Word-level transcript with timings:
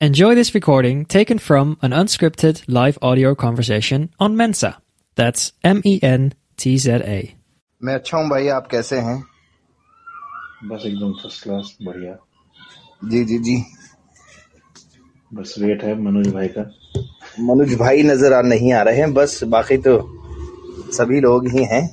Enjoy 0.00 0.34
this 0.34 0.54
recording 0.54 1.04
taken 1.04 1.38
from 1.38 1.76
an 1.82 1.90
unscripted 1.92 2.62
live 2.66 2.98
audio 3.02 3.34
conversation 3.34 4.08
on 4.18 4.34
Mensa. 4.34 4.78
That's 5.16 5.52
M 5.62 5.82
E 5.84 6.00
N 6.02 6.32
T 6.56 6.78
Z 6.78 7.02
A. 7.04 7.36
मैं 7.80 7.94
अच्छा 7.94 8.18
हूँ 8.18 8.28
भाई 8.30 8.48
आप 8.48 8.68
कैसे 8.70 8.98
हैं 8.98 9.18
बस 10.70 10.82
एकदम 10.86 11.12
फ़र्स्ट 11.12 11.42
क्लास 11.42 11.76
बढ़िया 11.82 12.16
जी 13.10 13.24
जी 13.24 13.38
जी 13.38 13.56
बस 15.34 15.54
वेट 15.58 15.84
है 15.84 15.94
मनोज 16.02 16.32
भाई 16.34 16.48
का 16.56 16.62
मनोज 17.50 17.74
भाई 17.78 18.02
नज़र 18.02 18.32
आ 18.32 18.40
नहीं 18.42 18.72
आ 18.72 18.82
रहे 18.82 18.96
हैं 18.96 19.12
बस 19.14 19.42
बाकी 19.56 19.76
तो 19.88 19.98
सभी 20.98 21.20
लोग 21.20 21.48
ही 21.48 21.64
हैं 21.72 21.84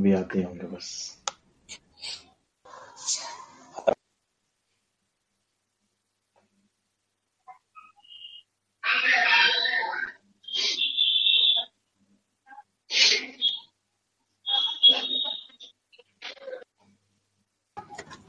अभी 0.00 0.12
आते 0.14 0.42
होंगे 0.42 0.66
बस 0.68 0.90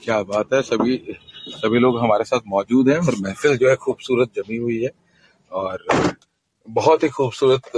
क्या 0.04 0.22
बात 0.24 0.54
है? 0.54 0.62
सभी 0.64 0.98
सभी 1.56 1.80
लोग 1.80 2.00
हमारे 2.00 2.24
साथ 2.24 2.42
मौजूद 2.48 2.90
हैं 2.90 2.98
और 3.00 3.16
महफिल 3.22 3.58
जो 3.58 3.70
है 3.70 3.76
खूबसूरत 3.78 4.32
जमी 4.36 4.58
हुई 4.58 4.82
है 4.84 4.90
और 5.52 5.86
बहुत 6.68 7.04
ही 7.04 7.10
खूबसूरत 7.10 7.72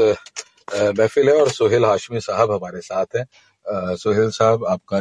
महफिल 0.99 1.29
है 1.29 1.35
और 1.41 1.49
सोहेल 1.51 1.85
हाशमी 1.85 2.19
साहब 2.21 2.51
हमारे 2.51 2.81
साथ 2.81 3.15
हैं। 3.17 3.25
सोहेल 3.65 4.29
साहब 4.31 4.65
आपका 4.65 4.97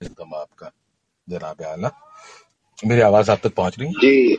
एकदम 0.00 0.34
आपका 0.34 0.70
जनाब 1.28 1.62
आला। 1.62 1.90
मेरी 2.78 3.00
आवाज़ 3.00 3.30
आप 3.30 3.40
तक 3.44 3.54
पहुँच 3.54 3.78
रही 3.78 3.88
है? 3.88 3.94
जी 3.94 4.36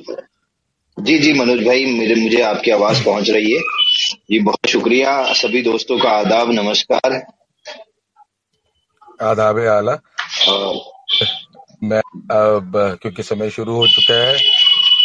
जी 0.97 1.17
जी 1.19 1.33
मनोज 1.33 1.66
भाई 1.66 1.86
मेरे 1.97 2.16
मुझे 2.16 2.41
आपकी 2.41 2.72
आवाज़ 2.72 3.03
पहुँच 3.06 3.30
रही 3.30 3.52
है। 3.53 3.61
जी 4.31 4.39
बहुत 4.39 4.69
शुक्रिया 4.69 5.33
सभी 5.33 5.61
दोस्तों 5.61 5.97
का 6.00 6.09
आदाब 6.09 6.52
नमस्कार। 6.52 7.16
आदाब 9.23 9.59
आला। 9.69 9.97
और 10.50 10.80
मैं 11.83 12.00
अब 12.31 12.72
क्योंकि 13.02 13.23
समय 13.23 13.50
शुरू 13.50 13.75
हो 13.75 13.88
चुका 13.88 14.13
है 14.13 14.38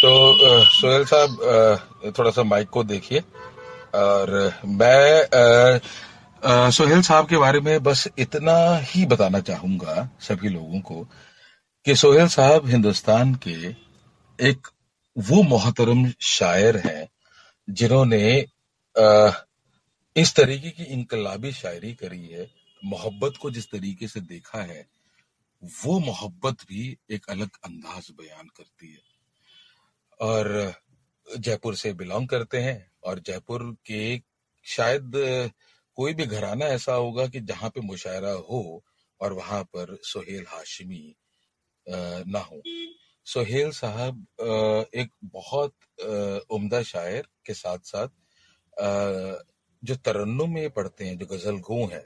तो 0.01 0.63
सोहेल 0.65 1.05
साहब 1.05 2.13
थोड़ा 2.17 2.31
सा 2.31 2.43
माइक 2.43 2.69
को 2.69 2.83
देखिए। 2.83 3.19
और 3.95 4.29
मैं 4.65 5.21
अ, 5.23 5.79
सोहेल 6.41 7.01
साहब 7.01 7.27
के 7.29 7.37
बारे 7.37 7.59
में 7.59 7.83
बस 7.83 8.07
इतना 8.19 8.53
ही 8.83 9.05
बताना 9.05 9.39
चाहूँगा 9.39 10.09
सभी 10.21 10.49
लोगों 10.49 10.79
को 10.81 11.03
कि 11.85 11.95
सोहेल 11.95 12.27
साहब 12.27 12.67
हिंदुस्तान 12.69 13.33
के 13.43 13.55
एक 14.39 14.67
वो 15.15 15.41
मोहतरम 15.43 16.07
शायर 16.21 16.77
हैं, 16.77 17.07
जिन्होंने 17.67 18.23
इस 20.15 20.35
तरीके 20.35 20.69
की 20.69 20.83
इनकलाबी 20.83 21.51
शायरी 21.51 21.93
करी 21.93 22.27
है, 22.27 22.49
मोहब्बत 22.81 23.37
को 23.41 23.51
जिस 23.51 23.71
तरीके 23.71 24.07
से 24.07 24.19
देखा 24.21 24.61
है, 24.63 24.85
वो 25.63 25.99
मोहब्बत 25.99 26.63
भी 26.69 26.97
एक 27.11 27.29
अलग 27.29 27.49
अंदाज 27.65 28.07
बयान 28.11 28.47
करती 28.57 28.91
है। 28.91 28.99
और 30.19 30.73
जयपुर 31.27 31.75
से 31.75 31.93
बिलोंग 31.93 32.27
करते 32.27 32.61
हैं, 32.61 32.91
और 33.03 33.19
जयपुर 33.19 33.75
के 33.85 34.21
शायद 34.65 35.51
कोई 36.01 36.13
भी 36.13 36.25
घराना 36.27 36.65
ऐसा 36.67 36.93
होगा 36.95 37.27
कि 37.27 37.39
जहाँ 37.47 37.69
पे 37.69 37.81
मुशायरा 37.83 38.31
हो 38.49 38.61
और 39.21 39.33
वहाँ 39.33 39.63
पर 39.65 39.97
सोहेल 40.03 40.45
हाशमी 40.49 41.03
ना 41.87 42.39
हो। 42.41 42.61
सोहेल 43.27 43.71
साहब 43.71 44.25
एक 44.95 45.09
बहुत 45.23 45.73
उम्दा 46.51 46.81
शायर 46.83 47.27
के 47.45 47.53
साथ 47.53 47.79
साथ 47.85 48.07
जो 49.83 49.95
तरन्नुम 49.97 50.53
में 50.53 50.69
पढ़ते 50.69 51.05
हैं, 51.05 51.17
जो 51.17 51.25
गज़ल 51.25 51.57
गो 51.59 51.85
हैं, 51.87 52.05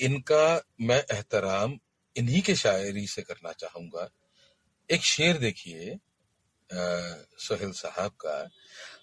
इनका 0.00 0.62
मैं 0.80 0.98
एहतराम 1.12 1.78
इन्हीं 2.16 2.42
के 2.42 2.54
शायरी 2.54 3.06
से 3.06 3.22
करना 3.22 3.52
चाहूँगा। 3.54 4.08
एक 4.90 5.02
शेर 5.04 5.38
देखिए 5.38 5.98
सोहेल 6.70 7.72
साहब 7.72 8.12
का। 8.24 8.36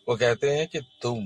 वो 0.10 0.16
कहते 0.18 0.50
हैं 0.50 0.68
कि 0.68 0.80
तुम 1.02 1.20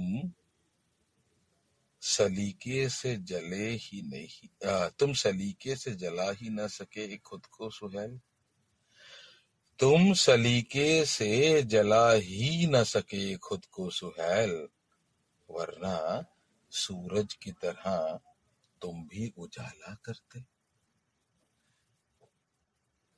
सलीके 2.04 2.90
से 2.90 3.16
जले 3.16 3.70
ही 3.72 4.02
नहीं 4.02 4.90
तुम 4.90 5.14
सलीके 5.14 5.76
से 5.76 5.92
जला 5.92 6.32
ही 6.32 6.50
न 6.50 6.68
सके 6.68 7.18
खुद 7.18 7.46
को, 7.46 7.70
सुहेल। 7.70 8.20
तुम 9.80 10.14
सलीके 10.14 11.06
से 11.06 11.62
जला 11.64 12.12
ही 12.12 12.68
न 12.68 12.84
सके 12.84 13.36
खुद 13.38 13.66
को, 13.66 13.90
सुहेल, 13.90 14.68
वरना 15.50 16.26
सूरज 16.72 17.34
की 17.34 17.52
तरह 17.52 18.20
तुम 18.82 19.04
भी 19.08 19.32
उजाला 19.38 19.94
करते। 20.06 20.42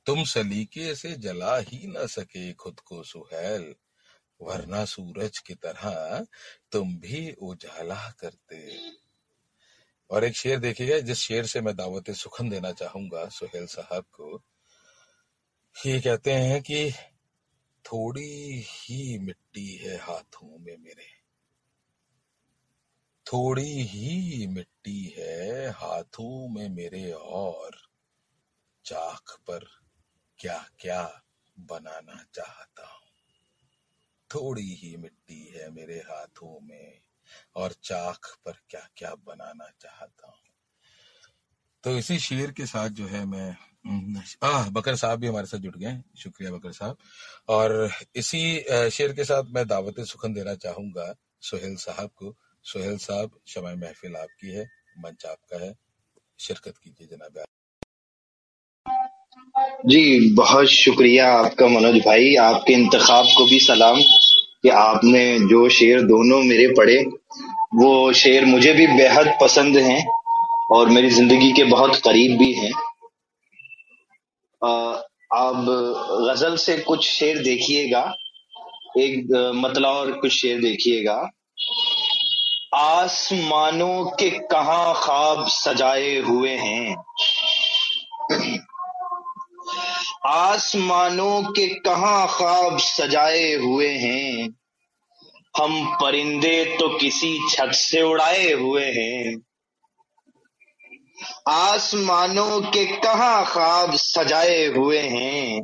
तुम 0.06 0.23
सलीके 0.23 0.96
से 0.96 1.16
जला 1.16 1.57
ही 1.57 1.88
न 1.88 2.06
सके 2.07 2.53
खुद 2.53 2.79
को, 2.79 3.03
सुहेल 3.03 3.73
वरना 4.41 4.85
सूरज 4.85 5.40
की 5.40 5.53
तरह 5.53 6.25
तुम 6.72 6.97
भी 6.97 7.31
उजाला 7.41 8.12
करते। 8.12 8.79
और 10.09 10.23
एक 10.23 10.35
शेर 10.35 10.59
देखिएगा 10.59 11.00
जिस 11.00 11.18
शेर 11.18 11.46
से 11.46 11.62
मैं 11.62 11.75
दावत 11.75 12.12
सुखन 12.12 12.50
देना 12.50 12.72
चाहूँगा, 12.72 13.29
सुहेल 13.29 13.66
साहब 13.66 14.03
को, 14.03 14.44
ये 15.85 16.00
कहते 16.01 16.31
हैं 16.31 16.62
कि 16.62 16.91
थोड़ी 17.85 18.63
ही 18.66 19.19
मिट्टी 19.19 19.75
है 19.75 19.97
हाथों 19.97 20.57
में 20.59 20.78
मेरे। 20.78 21.07
थोड़ी 23.25 23.84
ही 23.84 24.47
मिट्टी 24.47 25.16
है 25.17 25.69
हाथों 25.69 26.47
में 26.47 26.69
मेरे 26.69 27.12
और, 27.12 27.72
चाक 28.85 29.38
पर 29.47 29.66
क्या 30.40 30.66
क्या 30.79 31.22
बनाना 31.59 32.23
चाहता 32.34 32.88
हूँ 32.88 32.94
थोड़ी 34.35 34.73
ही 34.73 34.96
मिट्टी 34.97 35.44
है 35.56 35.72
मेरे 35.72 35.97
हाथों 36.00 36.59
में, 36.62 37.01
और 37.56 37.73
चाक 37.84 38.25
पर 38.46 38.51
क्या 38.69 38.90
क्या 38.97 39.16
बनाना 39.16 39.69
चाहता 39.81 40.28
हूँ। 40.28 40.35
तो 41.84 41.97
इसी 41.97 42.19
शेर 42.19 42.51
के 42.51 42.66
साथ 42.66 42.90
जो 42.90 43.06
है 43.06 43.25
मैं, 43.25 43.56
आह, 44.44 44.69
बकर 44.69 44.96
साहब 44.96 45.19
भी 45.19 45.28
हमारे 45.28 45.47
साथ 45.47 45.57
जुड़ 45.57 45.75
गए 45.78 46.01
शुक्रिया 46.18 46.51
बकर 46.51 46.72
साहब। 46.72 46.97
और 47.50 47.91
इसी 48.16 48.66
शेर 48.91 49.13
के 49.13 49.25
साथ 49.25 49.44
मैं 49.44 49.68
दावत 49.68 50.00
सुखन 50.00 50.34
देना 50.34 50.56
चाहूँगा 50.56 51.13
सोहेल 51.41 51.75
साहब 51.75 52.09
को। 52.09 52.35
सोहेल 52.63 52.97
साहब 52.97 53.40
शमाय 53.47 53.75
महफिल 53.75 54.16
आपकी 54.16 54.52
है, 54.52 54.69
मंच 54.97 55.25
आपका 55.25 55.66
है। 55.66 55.75
शिरकत 56.40 56.78
कीजिए 56.78 57.07
जनाब। 57.07 57.46
जी 59.85 60.34
बहुत 60.34 60.68
शुक्रिया 60.68 61.31
आपका 61.34 61.68
मनोज 61.68 61.96
भाई। 61.97 62.35
आपके 62.35 62.73
इंतखाब 62.73 63.25
को 63.38 63.46
भी 63.46 63.59
सलाम 63.59 64.01
कि 64.63 64.69
आपने 64.69 65.40
जो 65.40 65.69
शेर 65.69 66.01
दोनों 66.01 66.41
मेरे 66.44 66.68
पढ़े 66.68 66.97
वो 67.75 68.13
शेर 68.13 68.46
मुझे 68.46 68.73
भी 68.73 68.88
बेहद 68.88 69.38
पसंद 69.41 69.78
हैं 69.78 70.06
और 70.72 70.90
मेरी 70.90 71.09
ज़िंदगी 71.09 71.51
के 71.51 71.63
बहुत 71.63 71.96
करीब 71.96 72.38
भी 72.38 72.53
हैं। 72.53 72.72
अब 75.34 75.66
गज़ल 76.29 76.56
से 76.56 76.78
कुछ 76.78 77.07
शेर 77.09 77.38
देखिएगा। 77.38 78.13
एक 78.97 79.34
अ, 79.35 79.52
मतला 79.56 79.90
और 79.90 80.12
कुछ 80.12 80.31
शेर 80.31 80.62
देखिएगा। 80.62 81.29
आसमानों 82.75 84.06
के 84.06 84.29
कहाँ 84.29 84.94
ख्वाब 85.03 85.47
सजाए 85.47 86.19
हुए 86.19 86.50
हैं? 86.50 86.96
आसमानों 90.25 91.43
के 91.43 91.67
कहाँ 91.67 92.27
ख्वाब 92.27 92.77
सजाए 92.77 93.53
हुए 93.53 93.87
हैं? 93.87 94.49
हम 95.57 95.97
परिंदे 96.01 96.77
तो 96.79 96.97
किसी 96.97 97.39
छत 97.49 97.72
से 97.73 98.01
उड़ाए 98.01 98.51
हुए 98.51 98.85
हैं। 98.85 99.41
आसमानों 101.49 102.61
के 102.61 102.85
कहा 102.85 103.43
ख्वाब 103.43 103.95
सजाए 103.95 104.66
हुए 104.66 104.99
हैं? 104.99 105.61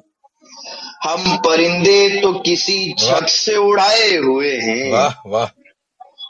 हम 1.04 1.38
परिंदे 1.38 2.22
तो 2.22 2.34
किसी 2.34 2.94
छत 2.94 3.26
से 3.28 3.56
उड़ाए 3.56 4.16
हुए 4.16 4.56
हैं। 4.58 4.92
वाह 4.92 5.14
वाह। 5.28 5.48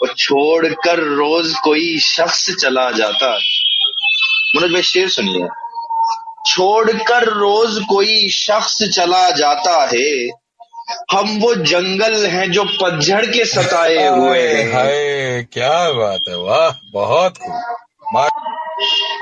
और 0.01 0.13
छोड़कर 0.17 0.99
रोज 0.99 1.53
कोई 1.63 1.99
शख्स 1.99 2.55
चला 2.61 2.91
जाता 2.91 3.37
मनोज 4.55 4.71
भाई 4.71 4.81
शेर 4.81 5.09
सुनिए। 5.09 5.47
छोड़कर 6.47 7.27
रोज 7.29 7.79
कोई 7.89 8.29
शख्स 8.29 8.77
चला 8.95 9.29
जाता 9.29 9.73
है 9.93 10.29
हम 11.11 11.37
वो 11.39 11.53
जंगल 11.55 12.25
हैं 12.25 12.51
जो 12.51 12.63
पतझड़ 12.81 13.25
के 13.25 13.45
सताए 13.45 14.07
हुए 14.07 14.39
हैं। 14.39 14.73
हाय 14.73 15.45
क्या 15.53 15.91
बात 15.91 16.29
है 16.29 16.37
वाह 16.37 16.69
बहुत 16.93 17.37
खूब। 17.37 18.27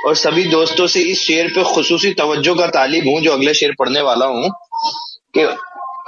और 0.06 0.16
सभी 0.16 0.44
दोस्तों 0.44 0.88
से 0.88 1.00
इस 1.02 1.22
शेर 1.22 1.48
पे 1.48 1.64
खसूसी 1.64 2.14
तवज्जो 2.14 2.56
का 2.56 2.68
तालिब 2.68 3.08
हूँ 3.08 3.22
जो 3.22 3.34
अगले 3.34 3.54
शेर 3.54 3.76
पढ़ने 3.80 4.02
वाला 4.02 4.26
हूँ 4.26 4.50
कि 5.38 5.42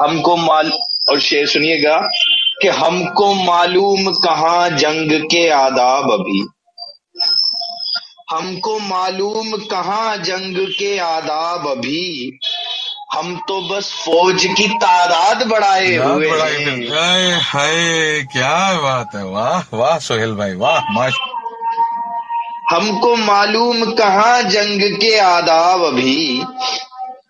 हमको 0.02 0.36
माल 0.36 0.72
और 1.10 1.19
शेर 1.19 1.48
सुनिएगा 1.48 1.98
कि 2.62 2.68
हमको 2.68 3.34
मालूम 3.34 4.12
कहाँ 4.14 4.69
जंग 4.69 5.12
के 5.24 5.48
आदाब 5.50 6.12
अभी। 6.12 6.42
हमको 8.31 8.78
मालूम 8.80 9.51
कहाँ 9.72 10.18
जंग 10.18 10.57
के 10.69 10.98
आदाब 10.98 11.68
अभी। 11.68 12.39
हम 13.13 13.36
तो 13.48 13.60
बस 13.69 13.92
फौज 13.95 14.45
की 14.57 14.68
तादाद 14.75 15.48
बढ़ाए 15.48 15.95
हुए 15.95 16.30
हैं। 16.30 16.78
हाय 16.92 17.30
हाय 17.44 18.22
क्या 18.33 18.81
बात 18.81 19.16
है 19.16 19.24
वाह 19.25 19.75
वाह 19.78 19.98
सोहेल 20.00 20.36
भाई 20.36 20.54
वाह 20.56 20.92
माश 20.94 21.18
हमको 22.72 23.16
मालूम 23.16 23.83
कहाँ 23.92 24.42
जंग 24.44 24.81
के 24.98 25.18
आदाब 25.19 25.83
अभी। 25.83 26.44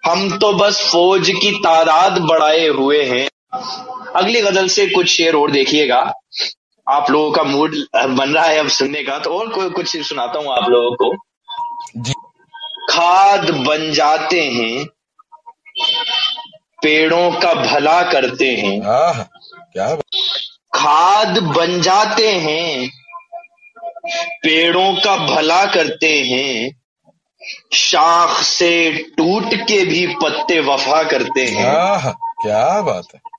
हम 0.06 0.30
तो 0.38 0.54
बस 0.54 0.82
फौज 0.92 1.30
की 1.42 1.52
तादाद 1.60 2.22
बढ़ाए 2.22 2.68
हुए 2.68 3.04
हैं। 3.04 3.28
अगली 4.16 4.42
गज़ल 4.42 4.68
से 4.68 4.86
कुछ 4.88 5.08
शेर 5.08 5.36
और 5.36 5.52
देखिएगा। 5.52 6.02
आप 6.92 7.10
लोगों 7.12 7.32
का 7.32 7.44
मूड 7.44 7.76
बन 7.96 8.34
रहा 8.34 8.46
है 8.46 8.58
अब 8.60 8.68
सुनने 8.68 9.04
का 9.04 9.18
तो 9.20 9.38
और 9.40 9.50
कोई 9.50 9.70
कुछ 9.70 9.98
सुनाता 9.98 10.40
हूँ 10.40 10.52
आप 10.54 10.70
लोगों 10.70 10.96
को। 10.96 11.16
जी। 11.98 12.14
खाद 12.90 13.50
बन 13.68 13.92
जाते 13.92 14.42
हैं 14.42 14.86
पेड़ों 16.84 17.32
का 17.32 17.54
भला 17.54 18.02
करते 18.12 18.50
हैं। 18.56 18.82
आह 18.92 19.22
क्या 19.74 19.88
बात। 19.88 20.20
खाद 20.76 21.40
बन 21.58 21.82
जाते 21.82 22.32
हैं 22.32 22.90
पेड़ों 24.44 24.94
का 24.96 25.16
भला 25.26 25.66
करते 25.66 26.14
हैं 26.22 26.82
शाख 27.74 28.42
से 28.44 28.72
टूट 29.18 29.54
के 29.68 29.84
भी 29.86 30.06
पत्ते 30.24 30.60
वफा 30.60 31.04
करते 31.04 31.46
हैं। 31.46 31.66
आह 31.66 32.10
क्या 32.12 32.82
बात 32.82 33.16
है। 33.16 33.31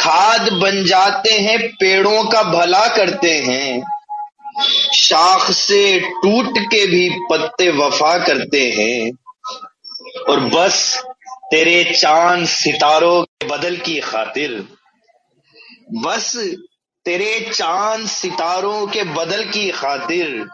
खाद 0.00 0.52
बन 0.52 0.84
जाते 0.84 1.30
हैं, 1.30 1.68
पेड़ों 1.68 2.24
का 2.24 2.42
भला 2.42 2.88
करते 2.88 3.38
हैं। 3.38 3.82
शाख 4.94 5.50
से 5.50 6.00
टूट 6.00 6.58
के 6.58 6.86
भी 6.86 7.08
पत्ते 7.30 7.70
वफा 7.70 8.18
करते 8.18 8.70
हैं। 8.70 9.10
और 10.28 10.40
बस 10.40 11.02
तेरे 11.50 11.84
चाँद 11.84 12.46
सितारों 12.46 13.22
के 13.22 13.46
बदल 13.46 13.76
की 13.76 14.00
खातिर। 14.00 14.64
बस 15.94 16.36
तेरे 17.04 17.50
चाँद 17.54 18.06
सितारों 18.06 18.86
के 18.86 19.02
बदल 19.02 19.44
की 19.44 19.70
खातिर 19.70 20.48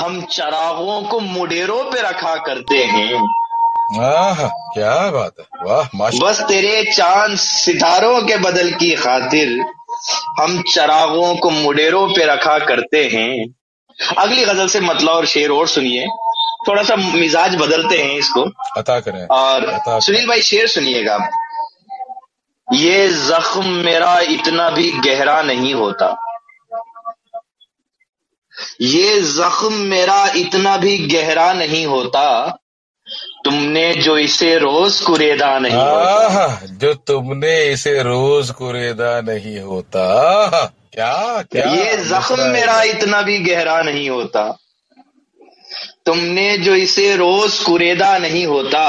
हम 0.00 0.22
चरागों 0.22 1.02
को 1.02 1.20
मुडेरों 1.20 1.84
पे 1.84 2.02
रखा 2.02 2.34
करते 2.34 2.76
हैं। 2.76 3.43
आह 3.84 4.46
क्या 4.46 5.10
बात 5.10 5.34
है। 5.40 5.44
वाह 5.64 5.88
माश 5.94 6.18
बस 6.22 6.40
तेरे 6.40 6.92
चाँद 6.92 7.36
सितारों 7.36 8.22
के 8.22 8.36
बदल 8.36 8.70
की 8.70 8.94
खातिर 8.94 9.60
हम 10.40 10.62
चरागों 10.74 11.36
को 11.36 11.50
मुडेरों 11.50 12.08
पे 12.08 12.24
रखा 12.24 12.58
करते 12.58 13.04
हैं। 13.12 13.54
अगली 14.18 14.44
गज़ल 14.44 14.68
से 14.68 14.80
मतला 14.80 15.12
और 15.12 15.26
शेर 15.26 15.50
और 15.50 15.68
सुनिए। 15.68 16.06
थोड़ा 16.68 16.82
सा 16.82 16.96
मिजाज 16.96 17.56
बदलते 17.56 17.98
हैं 17.98 18.16
इसको। 18.16 18.42
अता 18.76 19.00
करें। 19.00 19.26
और 19.26 19.64
अता 19.64 20.00
सुनील 20.00 20.28
भाई 20.28 20.42
शेर 20.42 20.66
सुनिएगा। 20.66 21.18
ये 22.72 23.08
जख्म 23.08 23.68
मेरा 23.68 24.20
इतना 24.20 24.70
भी 24.70 24.90
गहरा 24.90 25.42
नहीं 25.42 25.74
होता। 25.74 26.16
ये 28.80 29.20
जख्म 29.20 29.72
मेरा 29.72 30.26
इतना 30.36 30.76
भी 30.76 30.98
गहरा 30.98 31.52
नहीं 31.52 31.86
होता 31.86 32.58
तुमने 33.44 33.92
जो 33.94 34.16
इसे 34.18 34.56
रोज 34.58 35.00
कुरेदा 35.00 35.58
नहीं 35.58 35.78
आह 35.78 36.66
जो 36.66 36.92
तुमने 36.94 37.56
इसे 37.72 38.02
रोज 38.02 38.50
कुरेदा 38.50 39.20
नहीं 39.20 39.58
होता। 39.60 40.04
क्या 40.92 41.42
क्या 41.42 41.64
ये 41.70 41.96
जख्म 42.04 42.48
मेरा 42.50 42.80
इतना 42.82 43.20
भी 43.22 43.38
गहरा 43.38 43.80
नहीं 43.82 44.08
होता। 44.10 44.46
तुमने 46.06 46.56
जो 46.58 46.74
इसे 46.74 47.14
रोज 47.16 47.58
कुरेदा 47.58 48.16
नहीं 48.18 48.46
होता 48.46 48.86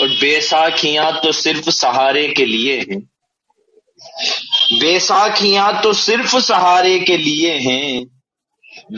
और 0.00 0.08
बेसाखियाँ 0.20 1.12
तो 1.20 1.32
सिर्फ़ 1.32 1.70
सहारे 1.70 2.26
के 2.28 2.44
लिए 2.44 2.78
हैं। 2.80 3.00
बेसाखियाँ 4.80 5.80
तो 5.82 5.92
सिर्फ़ 5.92 6.38
सहारे 6.38 6.98
के 7.00 7.16
लिए 7.16 7.54
हैं। 7.58 8.04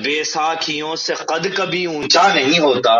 बेसाखियों 0.02 0.96
से 0.96 1.14
कद 1.30 1.54
कभी 1.58 1.86
ऊँचा 1.86 2.32
नहीं 2.34 2.58
होता। 2.60 2.94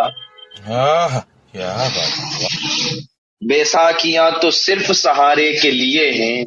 आह 0.75 1.19
क्या 1.53 1.75
बात 1.75 3.01
बेसाखियाँ 3.41 4.31
तो 4.41 4.51
सिर्फ़ 4.51 4.91
सहारे 4.91 5.53
के 5.53 5.71
लिए 5.71 6.11
हैं। 6.11 6.45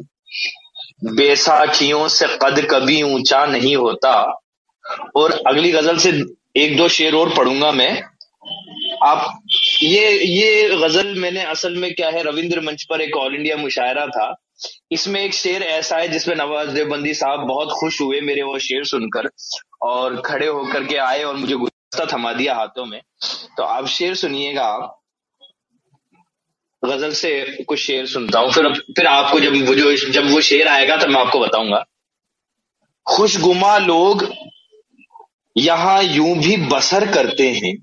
बेसाखियों 1.15 2.07
से 2.07 2.25
कद 2.27 2.67
कभी 2.71 3.01
ऊँचा 3.03 3.45
नहीं 3.45 3.75
होता। 3.75 4.41
और 5.15 5.31
अगली 5.47 5.71
गज़ल 5.71 5.97
से 5.97 6.09
एक 6.55 6.77
दो 6.77 6.87
शेर 6.87 7.13
और 7.13 7.35
पढ़ूँगा 7.35 7.71
मैं। 7.71 8.03
आप, 9.03 9.39
ये 9.83 10.11
ये 10.23 10.69
गज़ल 10.77 11.15
मैंने 11.19 11.43
असल 11.43 11.75
में 11.75 11.93
क्या 11.93 12.09
है, 12.09 12.23
रविंद्र 12.23 12.61
मंच 12.61 12.83
पर 12.83 13.01
एक 13.01 13.17
ऑल 13.17 13.35
इंडिया 13.35 13.57
मुशायरा 13.57 14.07
था। 14.07 14.35
इसमें 14.91 15.21
एक 15.21 15.33
शेर 15.33 15.63
ऐसा 15.63 15.97
है 15.97 16.07
जिसमें 16.07 16.35
नवाज़ 16.35 16.69
देवबंदी 16.69 17.13
साहब 17.13 17.39
बहुत 17.39 17.69
खुश 17.79 18.01
हुए 18.01 18.21
मेरे 18.21 18.41
वो 18.41 18.59
शेर 18.59 18.83
सुनकर 18.83 19.29
और 19.81 20.21
खड़े 20.21 20.47
होकर 20.47 20.83
के 20.83 20.95
आए 20.95 21.23
और 21.23 21.35
मुझे 21.35 21.55
गुलदस्ता 21.95 22.17
थमा 22.17 22.33
दिया 22.33 22.55
हाथों 22.55 22.85
में। 22.85 23.01
तो 23.57 23.63
आप 23.63 23.87
शेर 23.87 24.15
सुनिएगा 24.15 24.63
आप। 24.65 25.01
गज़ल 26.83 27.11
से 27.13 27.63
कुछ 27.63 27.79
शेर 27.79 28.05
सुनता 28.05 28.39
हूँ। 28.39 28.51
फिर 28.51 28.67
फिर 28.95 29.07
आपको 29.07 29.39
जब 29.39 29.55
वो 29.67 29.75
जो 29.75 29.95
जब 30.11 30.29
वो 30.31 30.41
शेर 30.41 30.67
आएगा 30.67 30.97
तब 30.97 31.09
मैं 31.09 31.21
आपको 31.21 31.39
बताऊँगा। 31.39 31.83
खुशगुमा 33.05 33.77
लोग 33.77 34.27
यहाँ 35.55 36.01
यूँ 36.03 36.35
भी 36.37 36.57
बसर 36.67 37.11
करते 37.13 37.49
हैं। 37.53 37.73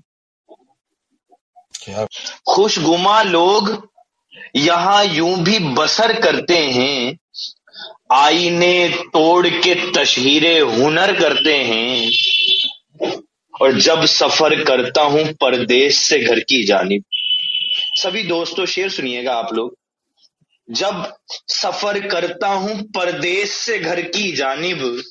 खुशगुमा 2.47 3.21
लोग 3.23 3.89
यहाँ 4.55 5.03
यूँ 5.05 5.35
भी 5.43 5.59
बसर 5.75 6.19
करते 6.21 6.57
हैं। 6.57 7.17
आईने 8.11 8.89
तोड़ 9.13 9.47
के 9.47 9.73
तशहीरे 9.91 10.59
हुनर 10.59 11.13
करते 11.19 11.55
हैं। 11.63 12.11
और 13.61 13.79
जब 13.79 14.05
सफ़र 14.05 14.63
करता 14.63 15.01
हूँ 15.01 15.23
परदेश 15.41 15.97
से 15.97 16.19
घर 16.19 16.39
की 16.39 16.63
जानिब। 16.63 17.03
सभी 17.95 18.23
दोस्तों 18.23 18.65
शेर 18.65 18.89
सुनिएगा 18.89 19.33
आप 19.33 19.53
लोग। 19.53 19.75
जब 20.71 21.13
सफ़र 21.47 21.99
करता 22.07 22.47
हूँ 22.47 22.81
परदेश 22.83 23.49
से 23.49 23.79
घर 23.79 24.01
की 24.01 24.31
जानिब 24.31 25.03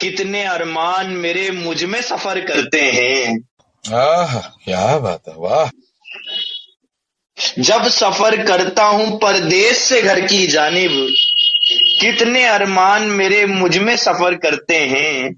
कितने 0.00 0.44
अरमान 0.44 1.10
मेरे 1.10 1.50
मुझमें 1.50 2.02
सफ़र 2.02 2.40
करते 2.40 2.80
हैं। 2.80 3.38
आह 3.94 4.38
क्या 4.38 4.98
बात 4.98 5.22
है 5.28 5.34
वाह। 5.36 5.70
जब 7.58 7.88
सफ़र 7.88 8.46
करता 8.46 8.84
हूँ 8.84 9.18
परदेश 9.18 9.76
से 9.78 10.02
घर 10.02 10.20
की 10.20 10.46
जानिब 10.46 11.08
कितने 12.00 12.44
अरमान 12.44 13.02
मेरे 13.02 13.46
मुझमें 13.46 13.96
सफ़र 13.96 14.34
करते 14.34 14.76
हैं 14.76 15.32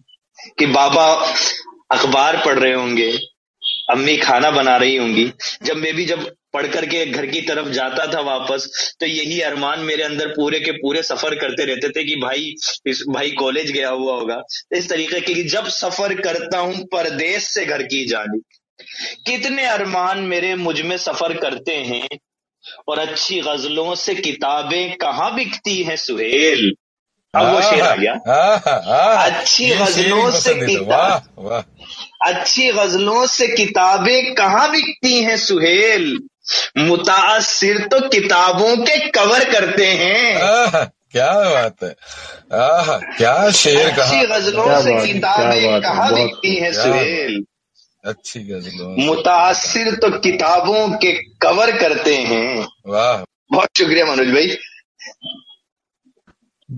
कि 0.59 0.67
बाबा 0.67 1.35
अखबार 1.91 2.37
पढ़ 2.45 2.59
रहे 2.59 2.73
होंगे, 2.73 3.11
अम्मी 3.91 4.17
खाना 4.17 4.51
बना 4.51 4.77
रही 4.77 4.97
होंगी। 4.97 5.31
जब 5.63 5.77
मैं 5.77 5.95
भी 5.95 6.05
जब 6.05 6.25
पढ़ 6.55 6.67
करके 6.67 7.05
घर 7.07 7.27
की 7.27 7.41
तरफ़ 7.41 7.69
जाता 7.69 8.07
था 8.13 8.21
वापस 8.23 8.69
तो 9.01 9.07
यही 9.07 9.41
अरमान 9.41 9.81
मेरे 9.81 10.03
अंदर 10.03 10.29
पूरे 10.29 10.61
के 10.61 10.73
पूरे 10.73 11.03
सफ़र 11.03 11.35
करते 11.35 11.65
रहते 11.65 11.89
थे 11.91 12.05
कि 12.05 12.17
भाई, 12.17 12.55
इस 12.87 13.03
भाई 13.09 13.31
कॉलेज 13.33 13.71
गया 13.71 13.89
हुआ 13.91 14.15
होगा। 14.15 14.41
इस 14.73 14.89
तरीके 14.89 15.21
के 15.21 15.35
कि 15.35 15.43
जब 15.45 15.69
सफ़र 15.71 16.15
करता 16.21 16.59
हूँ 16.59 16.85
परदेश 16.93 17.43
से 17.45 17.65
घर 17.67 17.83
की 17.85 18.05
जानी 18.07 18.41
कितने 19.27 19.65
अरमान 19.67 20.21
मेरे 20.25 20.55
मुझमें 20.57 20.97
सफ़र 20.99 21.37
करते 21.39 21.75
हैं, 21.75 22.09
और 22.89 22.99
अच्छी 22.99 23.41
गजलों 23.41 23.95
से 23.97 24.15
किताबें 24.15 24.97
कहाँ 24.97 25.35
बिकती 25.35 25.83
हैं 25.83 25.97
सुहेल? 25.97 26.73
अब 27.35 27.53
वो 27.53 27.61
शेर 27.61 27.83
आ 27.83 27.95
गया 27.97 28.13
अच्छी 29.25 29.69
गजलों 29.71 30.31
से 30.31 30.51
पसंद 30.51 30.67
किताब 30.67 30.89
वाह 30.89 31.45
वाह 31.45 32.31
अच्छी 32.31 32.71
गजलों 32.73 33.25
से 33.29 33.47
किताबें 33.49 34.35
कहाँ 34.35 34.71
बिकती 34.71 35.23
हैं 35.25 35.37
सुहेल 35.39 36.07
मुतासिर 36.81 37.87
तो 37.89 38.01
किताबों 38.09 38.77
के 38.79 38.99
कवर 39.11 39.45
करते 39.53 39.87
हैं 39.95 40.87
क्या 41.13 41.33
बात 41.51 41.83
है 41.83 41.91
आह 42.59 42.97
क्या 43.17 43.51
शेर 43.53 43.91
कहा 43.91 44.05
अच्छी 44.05 44.27
गजलों 44.27 44.81
से 44.83 44.95
किताबें 45.07 45.81
कहाँ 45.83 46.13
बिकती 46.15 46.55
हैं 46.57 46.73
सुहेल 46.75 47.43
अच्छी 48.05 48.41
गजलों 48.43 48.95
से 48.95 49.07
मुतासिर 49.07 49.95
तो 49.97 50.11
किताबों 50.19 50.89
के 50.99 51.13
कवर 51.43 51.77
करते 51.79 52.17
हैं 52.25 52.67
वाह 52.89 53.25
बहुत 53.53 53.79
शुक्रिया 53.79 54.07
मनोज 54.07 54.31
भाई 54.31 54.57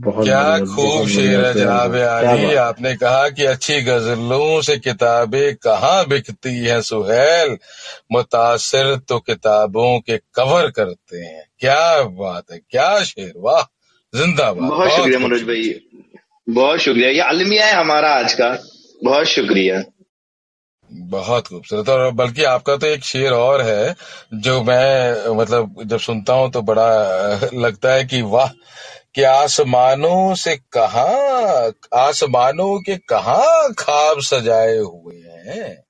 बहुत 0.00 0.24
क्या 0.24 0.58
खूब 0.58 1.08
शेर 1.08 1.46
है 1.46 1.54
जनाब 1.54 1.96
आली 1.96 2.54
आपने 2.54 2.96
कहा 2.96 3.28
कि 3.28 3.44
अच्छी 3.44 3.80
गजलों 3.80 4.62
से 4.62 4.76
किताबें 4.76 5.54
कहाँ 5.56 6.06
बिकती 6.06 6.58
हैं 6.58 6.80
सुहेल? 6.82 7.58
मुतासिर 8.12 8.96
तो 8.96 9.18
किताबों 9.18 10.00
के 10.00 10.16
कवर 10.16 10.70
करते 10.70 11.18
हैं। 11.18 11.44
क्या 11.58 12.02
बात 12.02 12.44
है 12.52 12.60
क्या 12.70 13.02
शेर 13.02 13.32
वाह 13.36 13.62
जिंदाबाद। 14.14 14.68
बहुत 14.68 14.78
बहुत 14.78 14.90
शुक्रिया 14.90 15.18
मनोज 15.18 15.42
भाई। 15.42 15.80
बहुत 16.48 16.78
शुक्रिया। 16.78 17.08
ये 17.08 17.20
अलमिया 17.20 17.66
है 17.66 17.72
हमारा 17.72 18.10
आज 18.10 18.32
का। 18.32 18.48
बहुत 19.04 19.26
शुक्रिया। 19.26 19.82
बहुत 20.92 21.46
खूबसूरत। 21.46 21.88
और 21.88 22.10
बल्कि 22.10 22.44
आपका 22.44 22.76
तो 22.76 22.86
एक 22.86 23.04
शेर 23.04 23.32
और 23.32 23.62
है 23.62 23.96
जो 24.34 24.62
मैं 24.62 25.26
मतलब 25.36 25.76
जब 25.84 25.98
सुनता 25.98 26.32
हूँ 26.32 26.50
तो 26.50 26.62
बड़ा 26.62 26.90
लगता 27.54 27.92
है 27.92 28.04
कि 28.04 28.22
वाह 28.22 28.48
कि 29.16 29.22
आसमानों 29.22 30.34
से 30.34 30.56
कहा 30.56 31.06
आसमानों 31.94 32.80
के 32.80 32.96
कहा 32.96 33.68
ख्वाब 33.68 34.20
सजाए 34.20 34.78
हुए 34.78 35.16
हैं? 35.16 35.84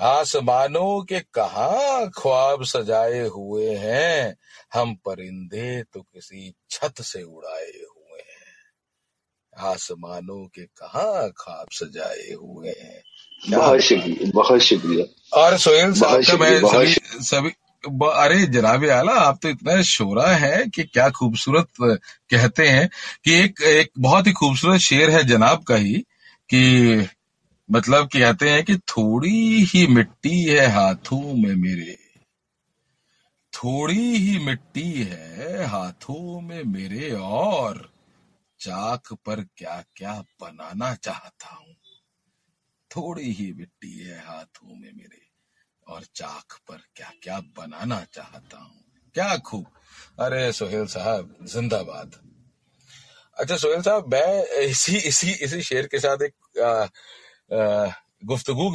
आसमानों 0.00 1.04
के 1.04 1.20
कहा 1.20 2.06
ख्वाब 2.06 2.64
सजाए 2.64 3.26
हुए 3.28 3.74
हैं? 3.74 4.36
हम 4.74 4.94
परिंदे 4.94 5.82
तो 5.82 6.00
किसी 6.00 6.54
छत 6.70 6.94
से 7.00 7.22
उड़ाए 7.22 7.72
हुए 7.72 8.20
हैं। 8.20 9.70
आसमानों 9.72 10.46
के 10.46 10.62
कहा 10.62 11.28
ख्वाब 11.28 11.66
सजाए 11.72 12.32
हुए 12.32 12.68
हैं? 12.68 13.02
बहुत 13.50 13.80
शुक्रिया 13.80 14.30
बहुत 14.34 14.60
शुक्रिया। 14.60 15.40
और 15.40 15.58
सोहेल 15.58 15.92
साहब 15.92 16.22
का 16.24 16.36
मैं 16.36 16.60
सभी 16.60 16.94
सभी 17.24 17.50
अरे 17.84 18.46
जनाब 18.46 18.84
आला, 18.84 19.12
आप 19.12 19.38
तो 19.42 19.48
इतना 19.48 19.82
शोरा 19.82 20.26
है 20.36 20.66
कि 20.66 20.84
क्या 20.84 21.10
खूबसूरत 21.10 21.68
कहते 21.82 22.68
हैं 22.68 22.88
कि 23.24 23.34
एक 23.34 23.62
एक 23.62 23.90
बहुत 23.98 24.26
ही 24.26 24.32
खूबसूरत 24.32 24.80
शेर 24.80 25.10
है 25.10 25.24
जनाब 25.24 25.62
का 25.62 25.74
ही, 25.74 25.94
कि 26.50 27.08
मतलब 27.70 28.06
कहते 28.06 28.50
हैं 28.50 28.64
कि 28.64 28.76
थोड़ी 28.76 29.64
ही 29.64 29.86
मिट्टी 29.86 30.44
है 30.44 30.66
हाथों 30.66 31.34
में 31.34 31.54
मेरे। 31.54 31.96
थोड़ी 33.52 34.16
ही 34.16 34.38
मिट्टी 34.38 34.92
है 35.02 35.66
हाथों 35.66 36.40
में 36.40 36.62
मेरे 36.64 37.10
और 37.10 37.92
चाक 38.60 39.12
पर 39.26 39.40
क्या 39.56 39.82
क्या 39.96 40.14
बनाना 40.40 40.94
चाहता 40.94 41.54
हूँ। 41.54 41.74
थोड़ी 42.90 43.32
ही 43.32 43.52
मिट्टी 43.52 43.98
है 43.98 44.18
हाथों 44.18 44.74
में 44.74 44.90
मेरे। 44.96 45.31
और 45.92 46.02
चाक 46.14 46.58
पर 46.68 46.80
क्या 46.96 47.10
क्या 47.22 47.38
बनाना 47.58 48.04
चाहता 48.14 48.58
हूँ। 48.58 48.80
क्या 49.14 49.36
खूब। 49.36 49.66
अरे 50.20 50.52
सोहेल 50.52 50.86
साहब 50.86 51.34
जिंदाबाद। 51.52 52.20
अच्छा 53.36 53.56
सोहेल 53.56 53.82
साहब 53.82 54.12
मैं 54.12 54.60
इसी 54.60 54.96
इसी 55.08 55.30
इसी 55.44 55.62
शेर 55.62 55.86
के 55.86 55.98
साथ 55.98 56.22
एक 56.22 56.60
आ, 56.60 57.86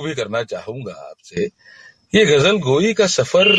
भी 0.04 0.14
करना 0.16 0.44
चाहूँगा 0.44 0.94
आपसे। 1.10 1.46
ये 2.16 2.26
गज़ल 2.26 2.58
गोई 2.60 2.94
का 2.94 3.08
सफ़र 3.08 3.56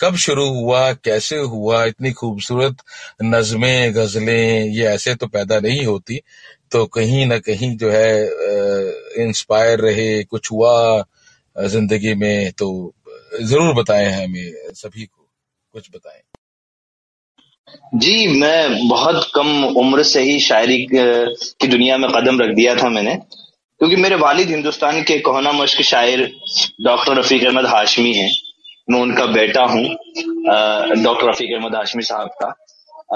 कब 0.00 0.16
शुरू 0.16 0.46
हुआ 0.48 0.92
कैसे 0.92 1.36
हुआ 1.36 1.84
इतनी 1.84 2.12
खूबसूरत 2.12 2.76
नज़में 3.22 3.94
गजलें 3.94 4.64
ये 4.66 4.86
ऐसे 4.86 5.14
तो 5.14 5.26
पैदा 5.26 5.58
नहीं 5.60 5.84
होती 5.86 6.20
तो 6.70 6.84
कहीं 6.86 7.26
ना 7.26 7.38
कहीं 7.38 7.76
जो 7.76 7.90
है 7.90 8.24
इंस्पायर 9.24 9.80
रहे 9.80 10.24
कुछ 10.24 10.50
हुआ 10.52 10.74
ज़िंदगी 11.56 12.14
में 12.14 12.52
तो 12.52 12.68
ज़रूर 13.42 13.74
बताएँ 13.74 14.08
हमें, 14.12 14.52
सभी 14.74 15.04
को 15.04 15.28
कुछ 15.74 15.88
बताएँ। 15.94 16.22
जी, 17.94 18.26
मैं 18.40 18.88
बहुत 18.88 19.30
कम 19.34 19.64
उम्र 19.78 20.02
से 20.02 20.22
ही 20.22 20.38
शायरी 20.40 20.86
की 20.92 21.68
दुनिया 21.68 21.96
में 21.98 22.08
कदम 22.10 22.40
रख 22.40 22.54
दिया 22.54 22.74
था 22.76 22.88
मैंने, 22.88 23.14
क्योंकि 23.14 23.96
मेरे 23.96 24.16
वालिद 24.16 24.50
हिंदुस्तान 24.50 25.02
के 25.02 25.18
कोहना 25.20 25.52
मश्क 25.52 25.80
शायर 25.82 26.30
डॉक्टर 26.84 27.18
रफीक 27.18 27.44
अहमद 27.44 27.66
हाशमी 27.66 28.12
हैं। 28.14 28.30
मैं 28.90 29.00
उनका 29.00 29.26
बेटा 29.28 29.62
हूँ 29.64 29.84
डॉक्टर 31.02 31.28
रफीक 31.28 31.52
अहमद 31.52 31.74
हाशमी 31.76 32.02
साहब 32.02 32.28
का। 32.42 32.48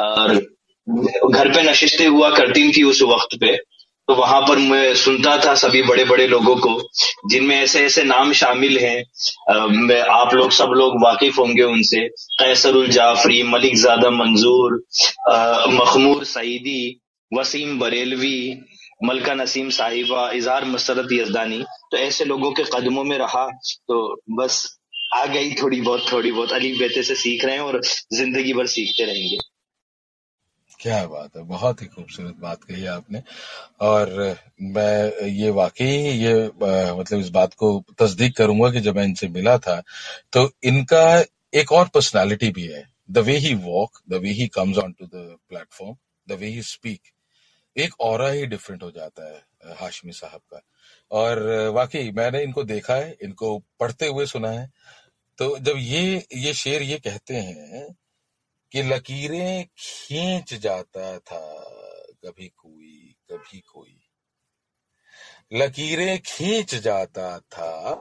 और 0.02 0.34
घर 1.30 1.48
पे 1.48 1.62
नशिस्तें 1.62 2.06
हुआ 2.06 2.30
करती 2.30 2.70
थी 2.72 2.82
उस 2.82 3.02
वक्त 3.04 3.36
पे। 3.40 3.56
तो 4.08 4.14
वहाँ 4.14 4.40
पर 4.42 4.58
मैं 4.60 4.94
सुनता 4.94 5.36
था 5.44 5.54
सभी 5.56 5.82
बड़े 5.82 6.04
बड़े 6.04 6.26
लोगों 6.28 6.54
को, 6.56 6.80
जिनमें 7.30 7.56
ऐसे 7.56 7.84
ऐसे 7.86 8.02
नाम 8.04 8.32
शामिल 8.34 8.78
हैं। 8.78 8.98
आप 10.00 10.34
लोग 10.34 10.50
सब 10.52 10.72
लोग 10.76 11.02
वाकिफ 11.04 11.38
होंगे 11.38 11.62
उनसे। 11.64 12.06
कैसरुल 12.38 12.88
जाफरी, 12.90 13.42
मलिक 13.44 13.76
जादा 13.76 14.10
मंजूर 14.12 14.80
मखमूर 15.72 16.24
सईदी, 16.26 17.00
वसीम 17.32 17.78
बरेलवी, 17.78 18.62
मलका 19.04 19.34
नसीम 19.34 19.68
साहिबा 19.70 20.30
इजहार 20.32 20.64
मसरत 20.66 21.08
यजदानी। 21.12 21.62
तो 21.90 21.96
ऐसे 21.98 22.24
लोगों 22.24 22.52
के 22.52 22.62
कदमों 22.74 23.04
में 23.04 23.16
रहा 23.18 23.46
तो 23.88 23.98
बस 24.38 24.64
आ 25.14 25.24
गई 25.26 25.52
थोड़ी 25.54 25.80
बहुत 25.80 26.06
थोड़ी 26.12 26.30
बहुत 26.32 26.52
अली 26.52 26.72
बेते 26.78 27.02
से 27.02 27.14
सीख 27.16 27.44
रहे 27.44 27.54
हैं 27.54 27.62
और 27.62 27.80
ज़िंदगी 28.12 28.52
भर 28.52 28.66
सीखते 28.68 29.04
रहेंगे। 29.04 29.36
क्या 30.80 31.06
बात 31.06 31.36
है 31.36 31.42
बहुत 31.44 31.82
ही 31.82 31.86
खूबसूरत 31.86 32.34
बात 32.40 32.64
कही 32.64 32.86
आपने। 32.86 33.22
और 33.80 34.10
मैं 34.62 35.26
ये 35.28 35.50
वाकई 35.50 35.86
ये 35.86 36.32
अ, 36.42 36.94
मतलब 36.98 37.20
इस 37.20 37.28
बात 37.30 37.54
को 37.54 37.70
तस्दीक 37.98 38.36
करूँगा 38.36 38.70
कि 38.72 38.80
जब 38.80 38.96
मैं 38.96 39.04
इनसे 39.04 39.28
मिला 39.28 39.56
था 39.58 39.80
तो 40.32 40.50
इनका 40.64 41.04
एक 41.54 41.72
और 41.72 41.88
पर्सनालिटी 41.94 42.50
भी 42.50 42.66
है। 42.66 42.84
The 43.10 43.18
way 43.20 43.36
he 43.38 43.54
walk 43.56 44.00
the 44.10 44.14
way 44.22 44.30
he 44.32 44.46
comes 44.48 44.78
on 44.78 44.92
to 44.92 45.06
the 45.06 45.36
platform 45.50 45.96
the 46.28 46.38
way 46.40 46.48
he 46.48 46.62
speak 46.64 47.00
एक 47.76 48.00
और 48.00 48.22
ही 48.30 48.46
डिफरेंट 48.46 48.82
हो 48.82 48.90
जाता 48.90 49.26
है 49.26 49.74
हाशमी 49.80 50.12
साहब 50.12 50.40
का। 50.52 50.62
और 51.10 51.42
वाकई 51.74 52.10
मैंने 52.12 52.42
इनको 52.42 52.64
देखा 52.64 52.94
है 52.94 53.16
इनको 53.22 53.58
पढ़ते 53.80 54.06
हुए 54.08 54.26
सुना 54.26 54.50
है। 54.50 54.70
तो 55.38 55.56
जब 55.58 55.76
ये 55.78 56.24
ये 56.36 56.52
शेर 56.54 56.82
ये 56.82 56.98
कहते 56.98 57.36
हैं 57.36 57.86
कि 58.76 58.82
लकीरें 58.82 59.66
खींच 59.78 60.54
जाता 60.54 61.18
था 61.18 61.64
कभी 62.24 62.48
कोई 62.48 63.16
कभी 63.32 63.60
कोई। 63.60 64.10
लकीरें 65.52 66.18
खींच 66.18 66.74
जाता 66.74 67.38
था 67.38 67.94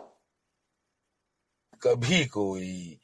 कभी 1.82 2.26
कोई। 2.26 3.00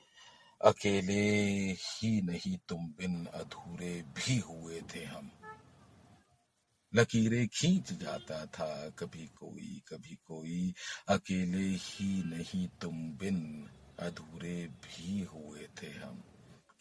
अकेले 0.62 1.42
ही 1.72 2.22
नहीं, 2.22 2.58
तुम 2.58 2.88
बिन 2.88 3.26
अधूरे 3.26 4.02
भी 4.02 4.38
हुए 4.38 4.82
थे 4.96 5.06
हम। 5.06 5.32
लकीरें 6.96 7.48
खींच 7.48 7.94
जाता 7.94 8.46
था 8.46 8.90
कभी 8.90 9.28
कोई 9.28 9.82
कभी 9.88 10.16
कोई। 10.16 10.74
अकेले 11.08 11.68
ही 11.68 12.24
नहीं, 12.24 12.68
तुम 12.68 13.12
बिन 13.12 13.70
अधूरे 14.00 14.68
भी 14.68 15.22
हुए 15.24 15.68
थे 15.84 15.88
हम। 15.88 16.31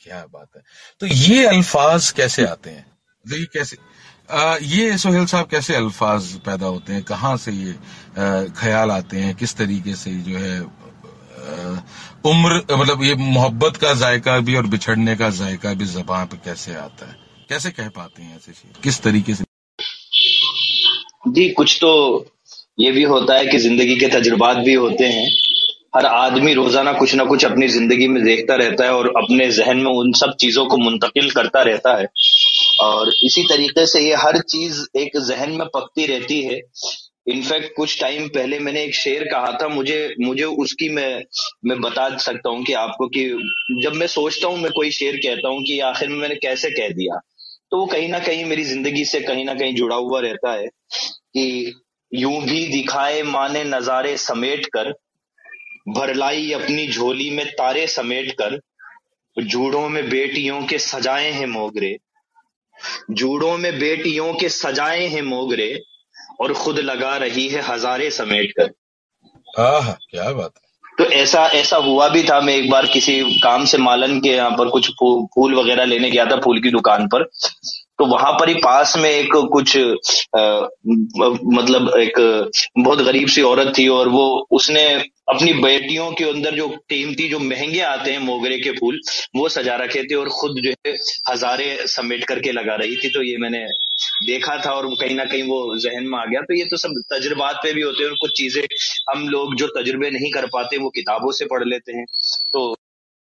क्या 0.02 0.24
बात 0.32 0.48
है। 0.56 0.62
तो 1.00 1.06
ये 1.06 1.46
अल्फाज 1.46 2.10
कैसे 2.10 2.44
आते 2.46 2.70
हैं? 2.70 2.86
ये 3.24 3.44
कैसे 3.44 3.76
आ, 4.30 4.56
ये 4.62 4.96
सोहेल 4.98 5.24
साहब 5.26 5.46
कैसे 5.46 5.74
अल्फाज 5.74 6.32
पैदा 6.46 6.66
होते 6.66 6.92
हैं? 6.92 7.02
कहाँ 7.02 7.36
से 7.36 7.52
ये 7.52 7.70
आ, 7.70 8.44
ख्याल 8.60 8.90
आते 8.90 9.16
हैं? 9.16 9.34
किस 9.34 9.56
तरीके 9.56 9.94
से 9.94 10.10
जो 10.28 10.38
है 10.38 10.60
आ, 10.60 11.80
उम्र 12.30 12.62
मतलब 12.72 13.02
ये 13.02 13.14
मोहब्बत 13.14 13.76
का 13.76 13.94
जायका 13.94 14.38
भी 14.38 14.54
और 14.54 14.66
बिछड़ने 14.66 15.16
का 15.16 15.30
जायका 15.30 15.74
भी 15.74 15.84
जबान 15.84 16.26
पे 16.26 16.36
कैसे 16.44 16.74
आता 16.74 17.08
है? 17.08 17.16
कैसे 17.48 17.70
कह 17.70 17.88
पाते 17.88 18.22
हैं 18.22 18.36
ऐसे 18.36 18.52
शेर 18.52 18.80
किस 18.82 19.02
तरीके 19.02 19.34
से? 19.34 19.44
जी 21.28 21.48
कुछ 21.50 21.78
तो 21.80 21.92
ये 22.80 22.90
भी 22.92 23.02
होता 23.02 23.36
है 23.36 23.46
कि 23.46 23.58
ज़िंदगी 23.58 23.96
के 23.96 24.08
तजुर्बात 24.08 24.56
भी 24.56 24.74
होते 24.74 25.04
हैं। 25.04 25.28
हर 25.92 26.06
आदमी 26.06 26.52
रोज़ाना 26.54 26.92
कुछ 26.92 27.14
ना 27.14 27.24
कुछ 27.24 27.44
अपनी 27.44 27.68
ज़िंदगी 27.68 28.06
में 28.08 28.22
देखता 28.24 28.54
रहता 28.56 28.84
है 28.84 28.92
और 28.92 29.06
अपने 29.16 29.50
जहन 29.50 29.76
में 29.76 29.90
उन 29.92 30.12
सब 30.12 30.34
चीज़ों 30.40 30.64
को 30.66 30.76
मुंतकिल 30.76 31.30
करता 31.30 31.62
रहता 31.62 31.96
है। 31.96 32.06
और 32.80 33.08
इसी 33.24 33.42
तरीके 33.44 33.86
से 33.86 34.00
ये 34.00 34.14
हर 34.16 34.38
चीज़ 34.50 34.80
एक 34.98 35.18
जहन 35.28 35.50
में 35.52 35.66
पकती 35.74 36.06
रहती 36.06 36.40
है। 36.42 36.60
इनफैक्ट 37.26 37.74
कुछ 37.76 38.00
टाइम 38.00 38.28
पहले 38.28 38.58
मैंने 38.58 38.82
एक 38.84 38.94
शेर 38.94 39.24
कहा 39.24 39.50
था, 39.52 39.68
मुझे 39.68 40.14
मुझे 40.20 40.44
उसकी 40.44 40.88
मैं 40.88 41.22
मैं 41.66 41.80
बता 41.80 42.08
सकता 42.18 42.50
हूँ 42.50 42.62
कि 42.64 42.72
आपको 42.74 43.08
कि 43.08 43.24
जब 43.82 43.94
मैं 43.94 44.06
सोचता 44.08 44.48
हूँ, 44.48 44.58
मैं 44.58 44.72
कोई 44.72 44.90
शेर 44.92 45.16
कहता 45.16 45.48
हूँ 45.48 45.62
कि 45.62 45.78
आखिर 45.90 46.08
में 46.08 46.16
मैंने 46.18 46.34
कैसे 46.38 46.70
कह 46.70 46.94
दिया 46.94 47.20
तो 47.72 47.78
वो 47.78 47.86
कहीं 47.86 48.08
ना 48.08 48.18
कहीं 48.20 48.44
मेरी 48.44 48.64
ज़िंदगी 48.64 49.04
से 49.04 49.20
कहीं 49.20 49.44
ना 49.44 49.54
कहीं 49.54 49.74
जुड़ा 49.74 49.96
हुआ 49.96 50.20
रहता 50.20 50.52
है 50.52 50.66
कि 50.66 51.74
यूँ 52.12 52.40
भी 52.42 52.66
दिखाए, 52.68 53.22
माने, 53.24 53.64
नजारे 53.66 54.16
समेट 54.18 54.66
कर 54.66 54.92
भरलाई 55.86 56.50
अपनी 56.52 56.86
झोली 56.88 57.30
में 57.30 57.46
तारे 57.50 57.86
समेट 57.86 58.32
कर 58.32 58.60
जूड़ों 59.36 59.88
में 59.88 60.08
बेटियों 60.10 60.60
के 60.62 60.78
सजाए 60.78 61.30
हैं 61.30 61.46
मोगरे। 61.46 61.96
जूड़ों 63.10 63.56
में 63.58 63.78
बेटियों 63.78 64.32
के 64.34 64.48
सजाए 64.48 65.06
हैं 65.06 65.22
मोगरे 65.22 65.82
और 66.40 66.52
खुद 66.52 66.78
लगा 66.78 67.16
रही 67.16 67.48
है 67.48 67.60
हजारे 67.62 68.10
समेट 68.10 68.52
कर 68.60 69.62
आह 69.62 69.92
क्या 69.92 70.32
बात 70.32 70.52
है। 70.56 70.68
तो 70.98 71.04
ऐसा 71.12 71.44
ऐसा 71.46 71.76
हुआ 71.76 72.08
भी 72.08 72.22
था 72.22 72.40
मैं 72.40 72.54
एक 72.54 72.70
बार 72.70 72.86
किसी 72.86 73.20
काम 73.40 73.64
से 73.64 73.78
मालन 73.78 74.20
के 74.20 74.28
यहाँ 74.28 74.50
पर 74.50 74.68
कुछ 74.68 74.90
फूल 74.90 75.54
वगैरह 75.54 75.84
लेने 75.84 76.10
गया 76.10 76.24
था 76.26 76.36
फूल 76.36 76.60
की 76.62 76.70
दुकान 76.70 77.06
पर। 77.06 77.28
तो 78.00 78.04
वहाँ 78.06 78.32
पर 78.32 78.48
ही 78.48 78.54
पास 78.54 78.96
में 78.96 79.08
एक 79.10 79.34
कुछ 79.52 79.76
आ, 79.76 80.42
मतलब 81.54 81.90
एक 81.98 82.18
बहुत 82.78 83.00
गरीब 83.02 83.28
सी 83.28 83.42
औरत 83.42 83.72
थी 83.78 83.86
और 83.88 84.08
वो 84.08 84.22
उसने 84.50 84.84
अपनी 85.28 85.52
बेटियों 85.54 86.10
के 86.12 86.24
अंदर 86.24 86.54
जो 86.54 86.68
कीमती 86.90 87.28
जो 87.28 87.38
महँगे 87.40 87.80
आते 87.80 88.12
हैं 88.12 88.18
मोगरे 88.20 88.58
के 88.58 88.70
फूल 88.70 89.00
वो 89.36 89.48
सजा 89.48 89.74
रखे 89.76 90.02
थे 90.04 90.14
और 90.14 90.28
खुद 90.30 90.60
जो 90.64 90.72
है 90.86 90.94
हजारे 91.30 91.66
समेट 91.88 92.24
करके 92.24 92.52
लगा 92.52 92.74
रही 92.74 92.96
थी। 92.96 93.08
तो 93.08 93.22
ये 93.22 93.36
मैंने 93.36 93.64
देखा 94.26 94.56
था 94.56 94.72
और 94.72 94.88
कहीं 95.00 95.16
ना 95.16 95.24
कहीं 95.24 95.42
वो 95.42 95.78
जहन 95.78 96.06
में 96.06 96.18
आ 96.18 96.24
गया। 96.24 96.40
तो 96.40 96.54
ये 96.54 96.64
तो 96.64 96.76
सब 96.76 97.00
तजुर्बात 97.12 97.60
पे 97.62 97.72
भी 97.72 97.82
होते 97.82 98.02
हैं 98.02 98.10
और 98.10 98.16
कुछ 98.20 98.30
चीज़ें 98.36 98.62
हम 99.10 99.28
लोग 99.28 99.54
जो 99.56 99.66
तजुर्बे 99.78 100.10
नहीं 100.10 100.30
कर 100.30 100.46
पाते 100.46 100.78
वो 100.78 100.90
किताबों 100.90 101.32
से 101.32 101.46
पढ़ 101.46 101.64
लेते 101.64 101.92
हैं 101.92 102.04
तो 102.52 102.74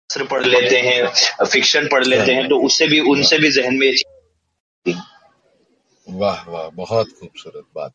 पढ़ 0.09 0.45
लेते 0.45 0.77
हैं 0.77 1.45
फिक्शन 1.45 1.87
पढ़ 1.91 2.05
लेते 2.05 2.31
हैं 2.31 2.47
तो 2.47 2.55
उससे 2.65 2.87
भी 2.87 2.99
उनसे 3.09 3.37
भी 3.39 3.51
जहन 3.51 3.75
में 3.75 3.91
वाह 4.85 6.43
वाह 6.49 6.69
बहुत 6.75 7.11
खूबसूरत 7.19 7.65
बात। 7.75 7.93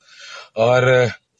और 0.56 0.84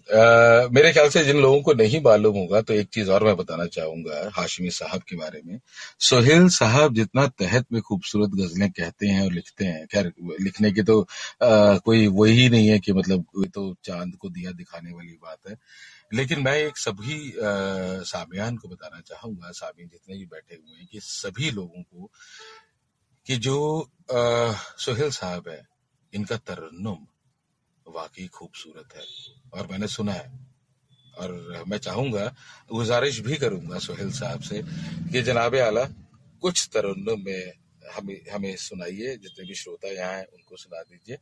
आ, 0.09 0.69
मेरे 0.73 0.93
ख्याल 0.93 1.09
से 1.09 1.23
जिन 1.25 1.37
लोगों 1.43 1.61
को 1.63 1.73
नहीं 1.75 2.01
मालूम 2.03 2.37
होगा 2.37 2.61
तो 2.61 2.75
एक 2.75 2.89
चीज़ 2.89 3.11
और 3.11 3.25
मैं 3.25 3.35
बताना 3.37 3.65
चाहूँगा 3.67 4.31
हाशमी 4.35 4.71
साहब 4.71 5.03
के 5.03 5.17
बारे 5.17 5.41
में। 5.47 5.59
सोहेल 6.01 6.49
साहब 6.49 6.95
जितना 6.95 7.27
तहत 7.39 7.67
में 7.73 7.81
खूबसूरत 7.83 8.31
गजलें 8.31 8.71
कहते 8.71 9.07
हैं 9.07 9.25
और 9.25 9.33
लिखते 9.33 9.65
हैं 9.65 9.87
खैर 9.87 10.13
लिखने 10.41 10.71
की 10.73 10.83
तो 10.83 11.01
आ, 11.43 11.77
कोई 11.79 12.07
वही 12.07 12.49
नहीं 12.49 12.69
है 12.69 12.79
कि 12.79 12.93
मतलब 12.93 13.25
कोई 13.35 13.49
तो 13.49 13.75
चाँद 13.85 14.15
को 14.21 14.29
दिया 14.29 14.53
दिखाने 14.53 14.93
वाली 14.93 15.19
बात 15.23 15.49
है। 15.49 15.57
लेकिन 16.15 16.41
मैं 16.41 16.57
एक 16.57 16.79
सभी 16.79 17.33
सामियान 18.07 18.57
को 18.57 18.69
बताना 18.69 19.01
चाहूँगा 19.01 19.51
सामियान 19.53 19.89
जितने 19.89 20.19
भी 20.19 20.27
बैठे 20.27 20.55
हुए 20.55 20.79
हैं 20.79 20.87
कि 20.93 21.01
सभी 21.03 21.51
लोगों 21.51 21.83
को 21.83 22.11
कि 23.27 23.37
जो 23.37 23.57
सोहेल 24.79 25.11
साहब 25.11 25.49
है 25.49 25.61
इनका 26.13 26.37
तरन्नुम 26.49 26.99
वाकई 27.87 28.27
खूबसूरत 28.29 28.97
है। 28.97 29.05
और 29.55 29.67
मैंने 29.71 29.87
सुना 29.89 30.13
है 30.13 30.29
और 31.19 31.65
मैं 31.69 31.79
चाहूँगा 31.79 32.25
गुजारिश 32.73 33.21
भी 33.21 33.37
करूँगा 33.37 33.79
सोहेल 33.79 34.11
साहब 34.13 34.41
से 34.43 34.63
कि 35.13 35.23
जनाब 35.23 35.55
आला 35.63 35.85
कुछ 36.43 36.69
तरन्नुम 36.75 37.21
में 37.27 37.53
हमें 37.97 38.19
हमें 38.33 38.55
सुनाइए 38.57 39.17
जितने 39.17 39.47
भी 39.47 39.55
श्रोता 39.55 39.93
यहाँ 39.93 40.13
हैं 40.13 40.27
उनको 40.27 40.57
सुना 40.57 40.83
दीजिए। 40.83 41.19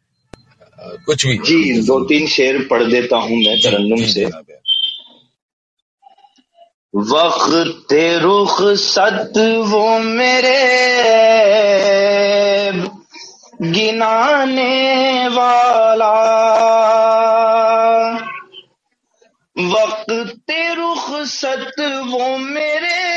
कुछ 1.06 1.26
भी। 1.26 1.36
जी 1.38 1.80
दो 1.86 1.98
तीन 2.04 2.26
शेर 2.28 2.58
पढ़ 2.68 2.82
देता 2.84 3.16
हूँ 3.16 3.36
मैं 3.38 3.56
तरन्नुम 3.62 4.04
से। 4.06 4.24
वक्त 6.96 7.92
रुख 8.22 8.62
सत 8.62 9.32
वो 9.66 9.98
मेरे। 9.98 10.84
गिनाने 13.62 15.28
वाला। 15.28 16.12
वक्त 19.58 20.46
रुख 20.50 21.26
सत 21.26 21.72
वो 21.80 22.38
मेरे। 22.38 23.14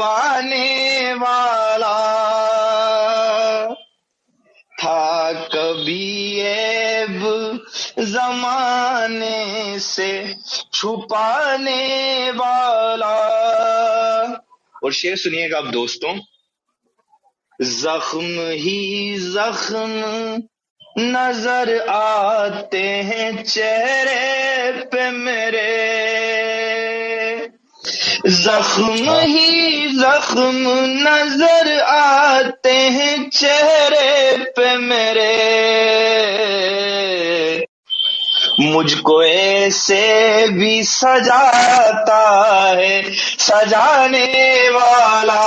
छुपाने 0.00 1.12
वाला 1.14 1.96
था 4.74 5.32
कभी 5.46 6.40
ऐब 6.40 7.20
जमाने 7.98 9.78
से 9.78 10.08
छुपाने 10.74 12.30
वाला। 12.30 13.12
और 14.84 14.92
शेर 14.92 15.16
सुनिएगा 15.16 15.58
आप 15.58 15.66
दोस्तों, 15.72 16.14
जख्म 17.60 18.48
ही 18.56 19.16
जख्म 19.28 20.42
नज़र 20.98 21.78
आते 21.90 22.86
हैं 23.10 23.44
चेहरे 23.44 24.84
पे 24.86 25.10
मेरे। 25.10 25.68
जख्म 28.26 29.10
ही 29.20 29.80
जख्म 29.86 30.64
नज़र 31.08 31.80
आते 31.82 32.72
हैं 32.72 33.30
चेहरे 33.30 34.36
पे 34.36 34.76
मेरे। 34.76 35.60
मुझको 38.60 39.22
ऐसे 39.22 40.48
भी 40.48 40.82
सजाता 40.84 42.48
है 42.76 43.02
सजाने 43.38 44.68
वाला। 44.70 45.40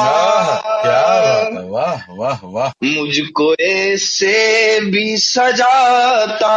वाह 1.69 2.05
वाह 2.09 2.39
वाह। 2.43 2.69
मुझको 2.83 3.55
ऐसे 3.61 4.79
भी 4.79 5.17
सजाता 5.17 6.55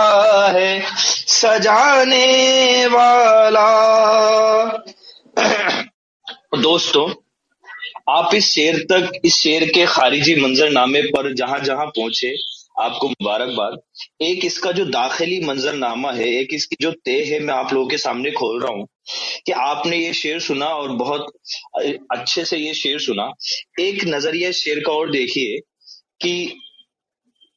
है 0.56 0.82
सजाने 1.26 2.86
वाला। 2.86 3.66
दोस्तों, 6.52 7.08
आप 8.08 8.34
इस 8.34 8.46
शेर 8.46 8.76
तक, 8.82 9.12
इस 9.24 9.34
शेर 9.34 9.64
के 9.68 9.84
खारिजी 9.86 10.34
मंजरनामे 10.36 11.00
पर 11.06 11.32
जहाँ 11.34 11.58
जहाँ 11.60 11.86
पहुँचे, 11.86 12.32
आपको 12.80 13.08
मुबारकबाद। 13.08 13.78
एक 14.22 14.44
इसका 14.44 14.72
जो 14.72 14.84
दाखिली 14.86 15.40
मंजरनामा 15.40 16.12
है, 16.12 16.28
एक 16.30 16.54
इसकी 16.54 16.76
जो 16.80 16.90
तय 17.04 17.22
है, 17.24 17.40
मैं 17.40 17.54
आप 17.54 17.72
लोगों 17.72 17.88
के 17.88 17.98
सामने 17.98 18.30
खोल 18.30 18.62
रहा 18.62 18.72
हूँ 18.72 18.86
कि 19.46 19.52
आपने 19.52 19.96
ये 19.96 20.12
शेर 20.12 20.40
सुना 20.40 20.66
और 20.66 20.92
बहुत 20.96 21.32
अच्छे 22.12 22.44
से 22.44 22.56
ये 22.56 22.74
शेर 22.74 22.98
सुना। 23.00 23.30
एक 23.80 24.04
नज़रिया 24.04 24.50
शेर 24.54 24.82
का 24.86 24.92
और 24.92 25.10
देखिए 25.10 25.60
कि 26.20 26.62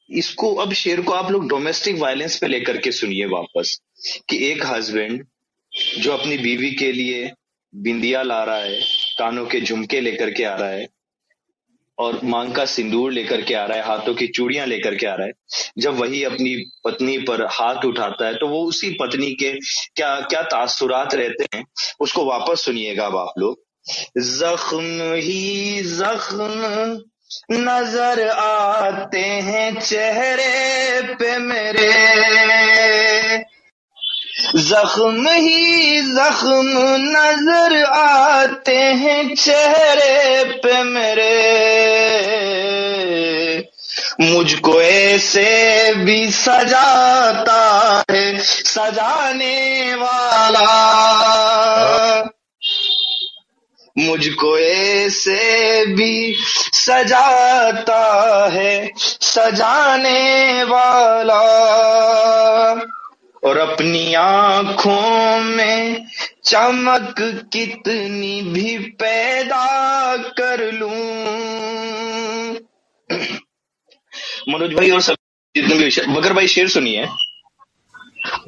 इसको, 0.10 0.54
अब 0.56 0.74
शेर 0.74 1.02
को 1.02 1.14
आप 1.14 1.32
लोग 1.32 1.50
डोमेस्टिक 1.50 2.00
वायलेंस 2.00 2.38
पे 2.38 2.48
लेकर 2.48 2.78
के 2.78 2.92
सुनिए 2.92 3.26
वापस 3.30 3.80
कि 4.30 4.46
एक 4.52 4.66
हस्बैंड 4.66 5.26
जो 5.98 6.12
अपनी 6.12 6.38
बीवी 6.38 6.72
के 6.72 6.92
लिए 6.92 7.32
बिंदिया 7.74 8.22
ला 8.24 8.44
रहा 8.44 8.56
है, 8.56 8.80
कानों 9.20 9.46
के 9.46 9.60
झुमके 9.62 10.00
लेकर 10.02 10.30
के 10.32 10.44
आ 10.44 10.56
रहा 10.56 10.70
है 10.70 10.88
और 11.98 12.20
मांग 12.26 12.54
का 12.56 12.66
सिंदूर 12.66 13.12
लेकर 13.12 13.42
के 13.42 13.54
आ 13.54 13.66
रहा 13.66 13.78
है, 13.78 13.84
हाथों 13.86 14.14
की 14.16 14.28
चूड़ियाँ 14.28 14.66
लेकर 14.68 14.96
के 14.96 15.06
आ 15.06 15.14
रहा 15.16 15.28
है। 15.28 15.34
जब 15.78 15.98
वही 15.98 16.24
अपनी 16.24 16.56
पत्नी 16.86 17.18
पर 17.20 17.46
हाथ 17.52 17.86
उठाता 17.86 18.28
है 18.28 18.34
तो 18.36 18.48
वो 18.48 18.64
उसी 18.66 18.90
पत्नी 19.02 19.32
के 19.34 19.52
क्या 19.96 20.20
क्या 20.22 20.42
तासुरात 20.46 21.14
रहते 21.16 21.46
हैं, 21.56 21.66
उसको 22.00 22.26
वापस 22.26 22.66
सुनिएगा 22.66 23.06
अब 23.06 23.18
आप 23.18 23.34
लोग। 23.40 23.58
जख्म 24.20 25.14
ही 25.16 25.82
जख्म 25.84 26.48
नज़र 27.54 28.28
आते 28.30 29.20
हैं 29.20 29.80
चेहरे 29.80 31.16
पे 31.16 31.38
मेरे। 31.40 31.88
जख्म 34.56 35.30
ही 35.30 36.02
जख्म 36.02 36.72
नज़र 37.00 37.84
आते 37.84 38.78
हैं 38.78 39.36
चेहरे 39.36 40.44
पे 40.44 40.84
मेरे। 40.84 41.70
मुझको 44.22 44.82
ऐसे 44.82 45.94
भी 45.94 46.32
सजाता 46.32 48.04
है, 48.12 48.40
सजाने 48.40 49.94
वाला। 49.96 50.76
मुझको 53.98 54.58
ऐसे 54.58 55.86
भी 55.86 56.36
सजाता 56.74 58.50
है, 58.54 58.92
सजाने 58.98 60.64
वाला। 60.64 61.46
और 63.44 63.58
अपनी 63.58 64.14
आँखों 64.14 65.40
में 65.40 66.06
चमक 66.46 67.16
कितनी 67.54 68.42
भी 68.42 68.78
पैदा 69.02 70.18
कर 70.40 70.72
लूँ। 70.72 70.90
मनोज 74.50 74.74
भाई 74.74 74.90
और 74.90 75.02
सब 75.02 75.16
जितने 75.56 75.76
भी 75.76 76.14
बकर 76.14 76.34
भाई 76.34 76.48
शेर 76.48 76.68
सुनिए। 76.68 77.08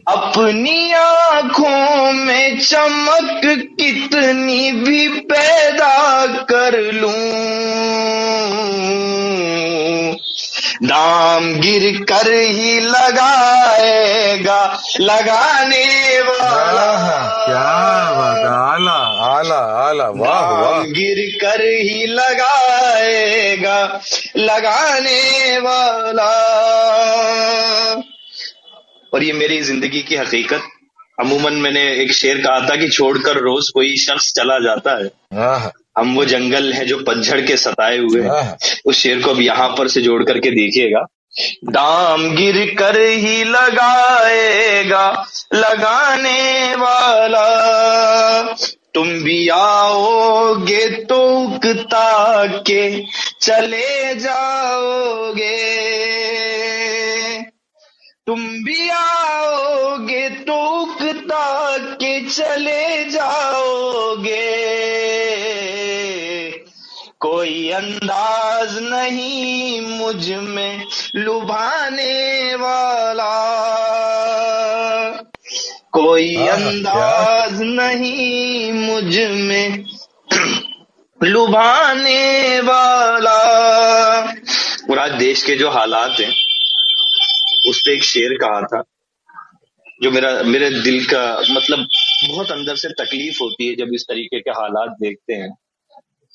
अपनी 0.08 0.92
आँखों 0.92 2.12
में 2.14 2.60
चमक 2.60 3.42
कितनी 3.80 4.72
भी 4.72 5.08
पैदा 5.22 6.26
कर 6.44 6.80
लूँ। 6.94 7.12
दाम 10.82 11.44
गिर 11.62 11.84
कर 12.04 12.32
ही 12.34 12.80
लगाएगा 12.80 14.62
लगाने 15.00 16.20
वाला। 16.22 16.86
क्या 17.46 17.66
बात 18.12 18.46
आला 18.46 18.96
आला 19.28 19.60
आला 19.82 20.08
वाह 20.16 20.50
वाह। 20.52 20.84
गिर 20.90 21.20
कर 21.42 21.62
ही 21.66 22.06
लगाएगा 22.08 23.80
लगाने 24.38 25.58
वाला। 25.58 26.30
और 29.14 29.24
ये 29.24 29.34
मेरी 29.34 29.62
ज़िंदगी 29.62 30.02
की 30.02 30.16
हकीकत 30.16 30.68
अमूमन 31.20 31.54
मैंने 31.62 31.82
एक 32.04 32.14
शेर 32.14 32.38
कहा 32.38 32.60
था 32.70 32.76
कि 32.76 32.90
छोड़कर 32.90 33.38
रोज 33.40 33.70
कोई 33.70 33.96
शख्स 34.00 34.32
चला 34.34 34.58
जाता 34.60 34.98
है 35.00 35.10
हाँ। 35.40 35.72
हम 35.98 36.16
वो 36.16 36.26
जंगल 36.26 36.74
है 36.74 36.86
जो 36.86 36.98
पतझड़ 36.98 37.40
के 37.42 37.58
सताए 37.58 37.98
हुए 37.98 38.22
हैं। 38.22 38.58
उस 38.86 38.98
शेर 38.98 39.22
को 39.22 39.30
अब 39.30 39.42
यहाँ 39.42 39.70
पर 39.70 39.88
से 39.88 40.02
जोड़ 40.02 40.24
करके 40.24 40.52
देखिएगा। 40.52 41.06
दाम 41.66 42.30
गिर 42.36 42.76
कर 42.80 43.00
ही 43.02 43.44
लगाएगा 43.44 45.26
लगाने 45.54 46.76
वाला। 46.76 47.46
तुम 48.94 49.08
भी 49.08 49.48
आओगे 49.50 50.88
तो 51.04 51.20
उकता 51.40 52.46
के 52.46 53.04
चले 53.42 54.16
जाओगे। 54.16 55.58
तुम 58.28 58.40
भी 58.64 58.90
आओगे 58.90 60.30
तो 60.30 60.60
उकता 60.82 61.78
के 61.78 62.20
चले 62.30 63.10
जाओगे। 63.10 64.50
कोई 67.22 67.70
अंदाज 67.70 68.80
नहीं 68.82 69.82
मुझमें 69.82 70.86
लुभाने 71.16 72.56
वाला। 72.56 73.34
कोई 75.92 76.36
हाँ, 76.36 76.48
अंदाज 76.48 77.62
नहीं 77.62 78.74
मुझमें 78.74 79.86
लुभाने 81.24 82.60
वाला। 82.60 83.40
और 84.92 85.00
आज 85.00 85.12
देश 85.12 85.44
के 85.44 85.56
जो 85.56 85.70
हालात 85.70 86.20
हैं 86.20 86.34
उस 87.70 87.82
पर 87.82 87.92
एक 87.92 88.04
शेर 88.04 88.34
कहा 88.34 88.62
था 88.62 88.84
जो 90.04 90.12
मेरा 90.12 90.44
मेरे 90.44 90.70
दिल 90.70 91.06
का 91.06 91.44
मतलब 91.52 91.88
बहुत 92.30 92.52
अंदर 92.52 92.76
से 92.76 92.90
तकलीफ़ 92.90 93.38
होती 93.42 93.68
है 93.68 93.76
जब 93.76 93.94
इस 93.94 94.04
तरीके 94.04 94.40
के 94.40 94.52
हालात 94.52 94.90
देखते 94.90 95.34
हैं। 95.34 95.61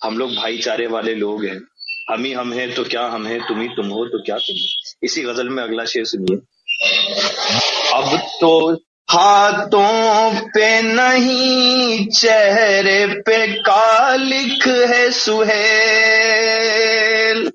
हम 0.04 0.18
लोग 0.18 0.34
भाईचारे 0.34 0.86
वाले 0.86 1.14
लोग 1.14 1.44
हैं। 1.44 1.60
हम 2.10 2.24
ही 2.24 2.32
हम 2.32 2.52
हैं 2.52 2.74
तो 2.74 2.84
क्या 2.84 3.06
हम 3.06 3.26
हैं? 3.26 3.40
तुम 3.40 3.60
ही 3.60 3.68
तुम 3.68 3.86
हो 3.86 4.04
तो 4.04 4.22
क्या 4.22 4.36
तुम 4.36 4.56
हो? 4.56 4.96
इसी 5.02 5.22
गज़ल 5.22 5.48
में 5.48 5.62
अगला 5.62 5.84
शेर 5.84 6.04
सुनिए। 6.04 6.38
अब 7.94 8.22
तो 8.40 8.82
हाथों 9.10 10.48
पे 10.48 10.82
नहीं, 10.82 12.06
चेहरे 12.06 13.06
पे 13.06 13.52
कालिक 13.52 14.66
है 14.66 15.10
सुहेल। 15.10 17.52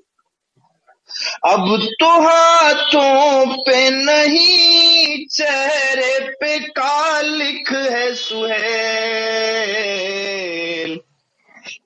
अब 1.46 1.88
तो 2.00 2.06
हाथों 2.06 3.62
पे 3.62 3.90
नहीं, 3.90 5.26
चेहरे 5.26 6.34
पे 6.40 6.58
कालिक 6.58 7.88
है 7.92 8.14
सुहेल। 8.14 10.21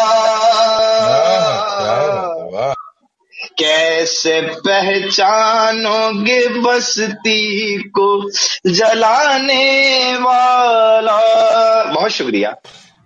कैसे 3.59 4.41
पहचानोगे 4.41 6.47
बस्ती 6.47 7.77
को 7.77 8.29
जलाने 8.67 10.17
वाला? 10.17 11.83
बहुत 11.83 12.11
शुक्रिया। 12.11 12.55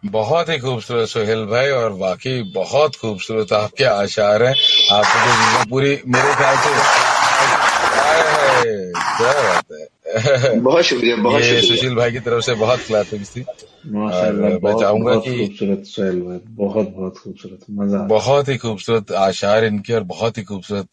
बहुत 0.05 0.49
ही 0.49 0.59
खूबसूरत 0.59 1.09
सोहेल 1.09 1.45
भाई 1.45 1.69
और 1.69 1.89
बाकी 1.89 2.41
बहुत 2.41 2.95
खूबसूरत 2.95 3.53
आपके 3.53 3.83
आशार 3.83 4.43
हैं। 4.43 4.55
आपको 4.95 5.13
तो 5.13 5.69
पूरी 5.69 5.99
मेरे 6.07 6.35
ख्याल 6.35 6.57
से 6.57 6.69
क्या 8.09 9.33
बात 9.43 9.65
है? 9.71 10.59
बहुत 10.59 10.83
शुक्रिया 10.83 11.15
बहुत 11.15 11.41
ये 11.41 11.49
शुक्रिया। 11.49 11.75
सुशील 11.75 11.95
भाई 11.95 12.11
की 12.11 12.19
तरफ़ 12.19 12.41
से 12.41 12.53
बहुत 12.53 12.79
क्लैपिंग्स 12.79 13.35
थी। 13.35 13.41
माशाल्लाह 13.85 14.49
मैं 14.49 14.59
बहुत 14.59 14.81
चाहूँगा 14.81 15.11
बहुत 15.11 15.23
कि- 15.23 15.47
खूबसूरत 15.47 15.83
सोहेल 15.85 16.21
भाई 16.21 16.37
बहुत 16.45 16.89
बहुत 16.89 17.17
खूबसूरत 17.17 17.59
मज़ा 17.71 17.97
बहुत 17.97 18.49
ही 18.49 18.57
खूबसूरत 18.57 19.11
आशार 19.11 19.65
इनके 19.65 19.93
और 19.93 20.03
बहुत 20.03 20.37
ही 20.37 20.43
खूबसूरत 20.43 20.87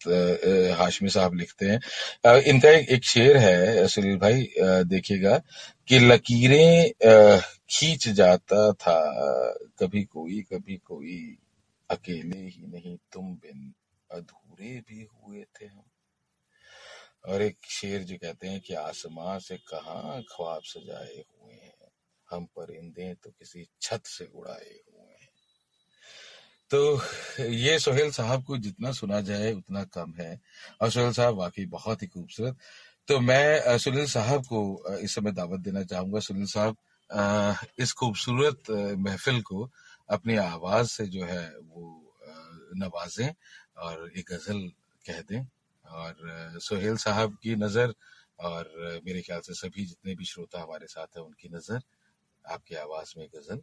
हाशमी 0.77 1.09
साहब 1.09 1.33
लिखते 1.35 1.65
हैं। 1.65 2.41
इनका 2.41 2.69
एक, 2.69 2.89
एक 2.89 3.03
शेर 3.03 3.37
है 3.37 3.87
सुनील 3.87 4.17
भाई 4.17 4.49
देखिएगा 4.61 5.37
कि 5.87 5.99
लकीरें 5.99 6.91
खींच 7.69 8.07
जाता 8.09 8.71
था 8.71 8.99
कभी 9.79 10.03
कोई 10.03 10.43
कभी 10.53 10.75
कोई 10.75 11.37
अकेले 11.89 12.39
ही 12.39 12.65
नहीं 12.67 12.97
तुम 13.13 13.23
बिन 13.23 13.73
अधूरे 14.11 14.79
भी 14.89 15.07
हुए 15.13 15.39
थे 15.39 15.65
हम। 15.65 15.81
और 17.27 17.41
एक 17.41 17.57
शेर 17.69 18.03
जो 18.03 18.15
कहते 18.15 18.47
हैं 18.47 18.59
कि 18.61 18.73
आसमां 18.73 19.39
से 19.39 19.57
कहा 19.57 20.21
ख्वाब 20.31 20.61
सजाए 20.63 21.23
हुए 21.31 21.53
हैं? 21.53 21.73
हम 22.27 22.45
परिंदे 22.55 23.13
तो 23.13 23.29
किसी 23.29 23.65
छत 23.81 24.05
से 24.05 24.25
उड़ाए 24.35 24.73
हुए 24.87 25.11
हैं। 25.11 25.29
तो 26.71 26.79
ये 27.43 27.77
सोहेल 27.79 28.11
साहब 28.11 28.43
को 28.43 28.57
जितना 28.57 28.91
सुना 28.91 29.21
जाए 29.21 29.53
उतना 29.53 29.83
कम 29.83 30.13
है। 30.19 30.39
और 30.81 30.89
सोहेल 30.91 31.13
साहब 31.13 31.35
वाकई 31.35 31.65
बहुत 31.65 32.01
ही 32.01 32.07
खूबसूरत। 32.07 32.57
तो 33.07 33.19
मैं 33.19 33.77
सुनील 33.77 34.05
साहब 34.05 34.45
को 34.45 34.97
इस 34.97 35.15
समय 35.15 35.31
दावत 35.31 35.59
देना 35.59 35.83
चाहूँगा। 35.83 36.19
सुनील 36.19 36.45
साहब 36.45 36.77
इस 37.79 37.93
खूबसूरत 37.93 38.71
महफिल 38.99 39.41
को 39.41 39.69
अपनी 40.09 40.35
आवाज़ 40.35 40.87
से 40.87 41.05
जो 41.07 41.25
है 41.25 41.47
वो 41.59 41.85
नवाजें 42.77 43.29
और 43.77 44.11
एक 44.17 44.25
गज़ल 44.31 44.59
कह 45.05 45.21
दें। 45.21 45.45
और 45.89 46.59
सुहेल 46.61 46.97
साहब 46.97 47.37
की 47.43 47.55
नज़र 47.55 47.93
और 48.39 48.71
मेरे 49.05 49.21
ख्याल 49.21 49.41
से 49.41 49.53
सभी 49.53 49.85
जितने 49.85 50.15
भी 50.15 50.25
श्रोता 50.25 50.61
हमारे 50.61 50.87
साथ 50.87 51.17
है 51.17 51.23
उनकी 51.23 51.49
नज़र 51.49 51.81
आपकी 52.45 52.75
आवाज़ 52.75 53.13
में 53.17 53.27
गज़ल। 53.35 53.61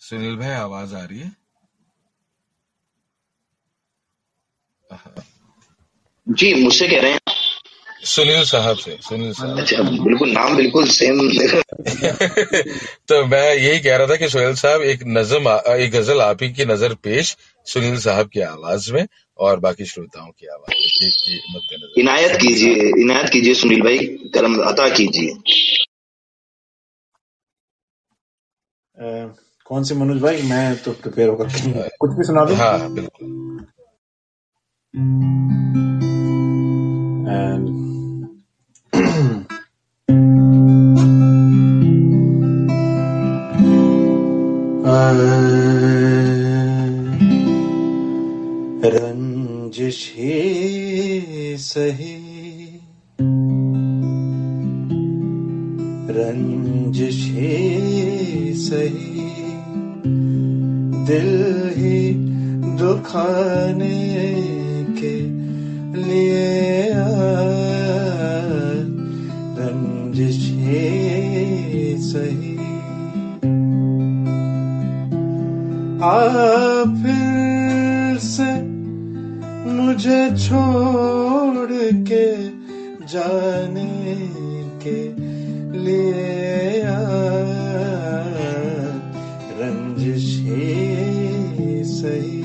सुनील 0.00 0.36
भाई, 0.36 0.50
आवाज़ 0.50 0.94
आ 0.94 1.04
रही 1.04 1.18
है? 1.18 1.30
जी, 6.26 6.54
मुझसे 6.54 6.88
कह 6.88 7.00
रहे 7.00 7.12
हैं। 7.12 7.21
सुनील 8.02 8.44
साहब 8.44 8.76
से 8.76 8.96
सुनील 9.00 9.32
साहब। 9.32 9.58
अच्छा 9.58 9.82
बिल्कुल 9.82 10.30
नाम 10.30 10.56
बिल्कुल 10.56 10.86
सेम 10.88 11.20
तो 13.08 13.26
मैं 13.26 13.54
यही 13.54 13.78
कह 13.80 13.96
रहा 13.96 14.06
था 14.06 14.16
कि 14.16 14.28
सोहेल 14.28 14.54
साहब 14.54 14.82
एक 14.82 15.02
नजम 15.06 15.48
एक 15.76 15.90
गज़ल 15.92 16.20
आप 16.20 16.42
ही 16.42 16.50
की 16.52 16.64
नज़र 16.64 16.94
पेश 16.94 17.36
सुनील 17.66 17.96
साहब 17.98 18.28
की 18.28 18.40
आवाज़ 18.40 18.92
में 18.92 19.06
और 19.38 19.60
बाकी 19.60 19.84
श्रोताओं 19.84 20.30
की 20.30 20.46
आवाज़ 20.46 20.74
के, 20.74 22.00
इनायत 22.00 22.36
कीजिए 22.40 22.74
इनायत 23.02 23.28
कीजिए 23.28 23.54
सुनील 23.54 23.82
भाई 23.82 23.98
करम 24.34 24.62
अता 24.62 24.88
कीजिए। 24.88 25.34
कौन 29.66 29.82
से 29.84 29.94
मनोज 29.94 30.20
भाई? 30.22 30.42
मैं 30.42 30.76
तो 30.76 30.92
प्रिपेयर 30.92 31.28
होकर 31.28 31.44
कुछ 32.00 32.10
भी 32.10 32.24
सुना 32.24 32.44
दूँ। 32.44 32.56
हाँ 32.56 32.94
बिल्कुल। 32.94 33.40
रंजिश 48.84 50.14
ही 50.16 51.56
सही। 51.58 52.32
रंजिश 56.10 57.24
ही 57.24 58.54
सही। 58.54 59.22
दिल 61.06 61.62
ही 61.76 62.14
दुखाने 62.78 64.12
के 65.00 65.20
लिए 66.02 66.91
आ 76.04 76.84
फिर 77.02 78.18
से 78.18 78.52
मुझे 79.72 80.22
छोड़ 80.36 81.68
के 82.08 82.26
जाने 83.12 84.16
के 84.82 84.98
लिए 85.78 86.82
रंजिश 89.60 90.26
ही 90.46 91.84
सही। 91.84 92.42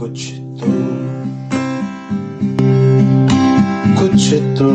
कुछ 0.00 0.30
तो 0.60 0.72
कुछ 4.00 4.32
तो 4.58 4.70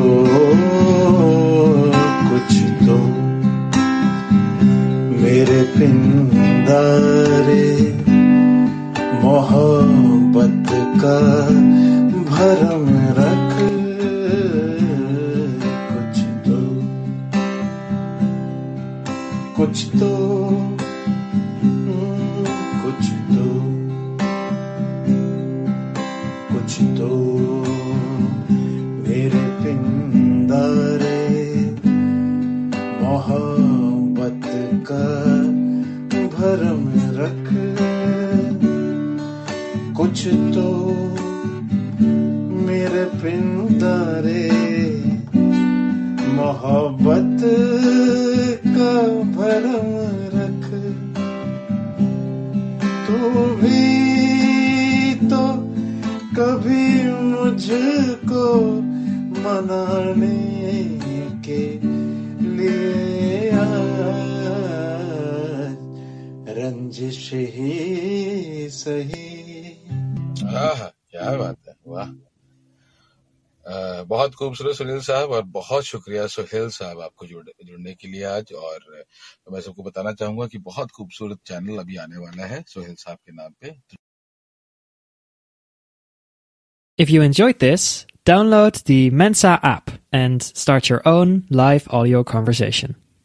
पिंदारे 5.77 7.65
मोहब्बत 9.23 10.69
का 11.01 11.17
भरम 12.29 12.85
रख 13.19 13.44
पिंदारे 44.15 44.49
मोहब्बत 46.33 47.41
का 48.67 48.93
भरम 49.35 49.89
रख। 50.35 50.65
तू 53.07 53.17
भी 53.55 55.15
तो 55.29 55.43
कभी 56.37 56.87
मुझको 57.11 58.45
मनाने 59.41 60.37
के 61.45 61.63
लिए 62.49 63.51
रंजिश 66.53 67.31
ही 67.33 68.69
सही। 68.69 69.25
आह, 70.55 70.83
क्या 71.11 71.37
बात 71.37 71.57
है 71.67 71.75
वाह 71.87 72.07
अ, 73.65 73.94
बहुत 74.07 74.35
खूबसूरत 74.35 74.75
सुनील 74.75 74.99
साहब 75.01 75.31
और 75.31 75.43
बहुत 75.43 75.83
शुक्रिया 75.83 76.27
सुहेल 76.27 76.69
साहब 76.69 77.01
आपको 77.01 77.25
जुड़, 77.25 77.45
जुड़ने 77.65 77.93
के 77.93 78.07
लिए 78.07 78.23
आज 78.23 78.53
और 78.53 79.05
मैं 79.51 79.61
सबको 79.61 79.83
बताना 79.83 80.13
चाहूँगा 80.13 80.47
कि 80.47 80.57
बहुत 80.57 80.91
खूबसूरत 80.91 81.39
चैनल 81.45 81.77
अभी 81.77 81.95
आने 81.97 82.17
वाला 82.17 82.45
है 82.45 82.63
सुहेल 82.67 82.95
साहब 82.95 83.17
के 83.17 83.31
नाम 83.31 83.53
पे 83.61 83.75
if 86.99 87.09
you 87.09 87.23
enjoy 87.23 87.53
this 87.53 88.05
download 88.27 88.83
the 88.83 89.01
Mensa 89.11 89.59
app 89.63 89.91
and 90.13 90.43
start 90.43 90.89
your 90.89 91.01
own 91.07 91.33
live 91.49 91.87
audio 91.91 92.23
conversation. 92.23 92.95